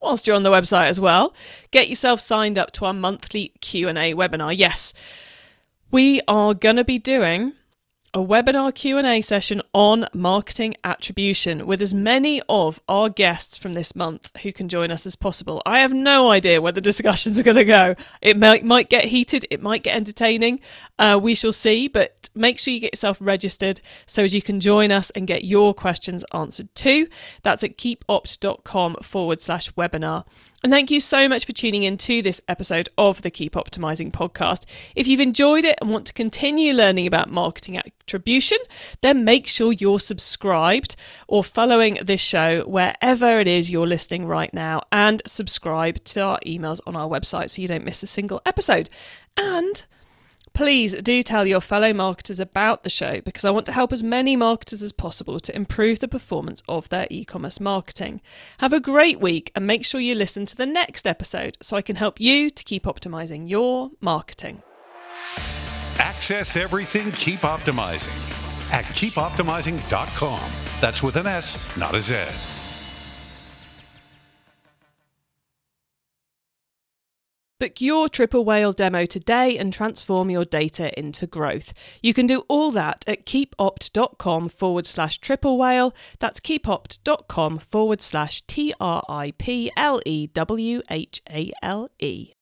Whilst 0.00 0.26
you're 0.26 0.36
on 0.36 0.44
the 0.44 0.50
website 0.50 0.88
as 0.88 1.00
well 1.00 1.34
get 1.70 1.88
yourself 1.88 2.20
signed 2.20 2.56
up 2.56 2.72
to 2.72 2.84
our 2.86 2.94
monthly 2.94 3.52
q&a 3.60 4.14
webinar. 4.14 4.56
Yes 4.56 4.94
we 5.90 6.20
are 6.28 6.54
going 6.54 6.76
to 6.76 6.84
be 6.84 6.98
doing 6.98 7.52
a 8.12 8.18
webinar 8.18 8.74
Q&A 8.74 9.20
session 9.20 9.62
on 9.72 10.04
marketing 10.12 10.74
attribution 10.82 11.64
with 11.64 11.80
as 11.80 11.94
many 11.94 12.42
of 12.48 12.80
our 12.88 13.08
guests 13.08 13.56
from 13.56 13.74
this 13.74 13.94
month 13.94 14.36
who 14.38 14.52
can 14.52 14.68
join 14.68 14.90
us 14.90 15.06
as 15.06 15.14
possible. 15.14 15.62
I 15.64 15.78
have 15.78 15.92
no 15.92 16.28
idea 16.30 16.60
where 16.60 16.72
the 16.72 16.80
discussions 16.80 17.38
are 17.38 17.44
going 17.44 17.56
to 17.56 17.64
go. 17.64 17.94
It 18.20 18.36
might, 18.36 18.64
might 18.64 18.90
get 18.90 19.06
heated, 19.06 19.46
it 19.48 19.62
might 19.62 19.84
get 19.84 19.94
entertaining. 19.94 20.58
Uh, 20.98 21.20
we 21.22 21.36
shall 21.36 21.52
see, 21.52 21.86
but 21.86 22.28
make 22.34 22.58
sure 22.58 22.74
you 22.74 22.80
get 22.80 22.94
yourself 22.94 23.18
registered 23.20 23.80
so 24.06 24.24
as 24.24 24.34
you 24.34 24.42
can 24.42 24.58
join 24.58 24.90
us 24.90 25.10
and 25.10 25.28
get 25.28 25.44
your 25.44 25.72
questions 25.72 26.24
answered 26.32 26.74
too. 26.74 27.06
That's 27.44 27.62
at 27.62 27.78
keepopt.com 27.78 28.96
forward 29.02 29.40
slash 29.40 29.70
webinar. 29.74 30.24
And 30.62 30.70
thank 30.70 30.90
you 30.90 31.00
so 31.00 31.26
much 31.26 31.46
for 31.46 31.52
tuning 31.52 31.84
in 31.84 31.96
to 31.98 32.20
this 32.20 32.42
episode 32.46 32.90
of 32.98 33.22
the 33.22 33.30
Keep 33.30 33.54
Optimizing 33.54 34.12
podcast. 34.12 34.66
If 34.94 35.06
you've 35.06 35.20
enjoyed 35.20 35.64
it 35.64 35.78
and 35.80 35.88
want 35.88 36.06
to 36.08 36.12
continue 36.12 36.74
learning 36.74 37.06
about 37.06 37.30
marketing 37.30 37.78
attribution, 37.78 38.58
then 39.00 39.24
make 39.24 39.46
sure 39.46 39.72
you're 39.72 39.98
subscribed 39.98 40.96
or 41.26 41.42
following 41.42 41.98
this 42.02 42.20
show 42.20 42.62
wherever 42.64 43.40
it 43.40 43.48
is 43.48 43.70
you're 43.70 43.86
listening 43.86 44.26
right 44.26 44.52
now 44.52 44.82
and 44.92 45.22
subscribe 45.24 46.04
to 46.04 46.20
our 46.20 46.38
emails 46.44 46.80
on 46.86 46.94
our 46.94 47.08
website 47.08 47.48
so 47.48 47.62
you 47.62 47.68
don't 47.68 47.84
miss 47.84 48.02
a 48.02 48.06
single 48.06 48.42
episode. 48.44 48.90
And 49.38 49.86
Please 50.52 50.94
do 50.94 51.22
tell 51.22 51.46
your 51.46 51.60
fellow 51.60 51.92
marketers 51.92 52.40
about 52.40 52.82
the 52.82 52.90
show 52.90 53.20
because 53.20 53.44
I 53.44 53.50
want 53.50 53.66
to 53.66 53.72
help 53.72 53.92
as 53.92 54.02
many 54.02 54.36
marketers 54.36 54.82
as 54.82 54.92
possible 54.92 55.40
to 55.40 55.56
improve 55.56 56.00
the 56.00 56.08
performance 56.08 56.62
of 56.68 56.88
their 56.88 57.06
e 57.10 57.24
commerce 57.24 57.60
marketing. 57.60 58.20
Have 58.58 58.72
a 58.72 58.80
great 58.80 59.20
week 59.20 59.50
and 59.54 59.66
make 59.66 59.84
sure 59.84 60.00
you 60.00 60.14
listen 60.14 60.46
to 60.46 60.56
the 60.56 60.66
next 60.66 61.06
episode 61.06 61.56
so 61.62 61.76
I 61.76 61.82
can 61.82 61.96
help 61.96 62.20
you 62.20 62.50
to 62.50 62.64
keep 62.64 62.84
optimizing 62.84 63.48
your 63.48 63.90
marketing. 64.00 64.62
Access 65.98 66.56
everything 66.56 67.12
Keep 67.12 67.40
Optimizing 67.40 68.40
at 68.72 68.84
keepoptimising.com. 68.84 70.40
That's 70.80 71.02
with 71.02 71.16
an 71.16 71.26
S, 71.26 71.76
not 71.76 71.94
a 71.94 72.00
Z. 72.00 72.59
Book 77.60 77.78
your 77.82 78.08
triple 78.08 78.42
whale 78.42 78.72
demo 78.72 79.04
today 79.04 79.58
and 79.58 79.70
transform 79.70 80.30
your 80.30 80.46
data 80.46 80.98
into 80.98 81.26
growth. 81.26 81.74
You 82.02 82.14
can 82.14 82.26
do 82.26 82.42
all 82.48 82.70
that 82.70 83.04
at 83.06 83.26
keepopt.com 83.26 84.48
forward 84.48 84.86
slash 84.86 85.18
triple 85.18 85.58
whale. 85.58 85.94
That's 86.20 86.40
keepopt.com 86.40 87.58
forward 87.58 88.00
slash 88.00 88.40
T 88.46 88.72
R 88.80 89.02
I 89.10 89.34
P 89.36 89.70
L 89.76 90.00
E 90.06 90.26
W 90.28 90.80
H 90.88 91.20
A 91.30 91.52
L 91.62 91.90
E. 91.98 92.32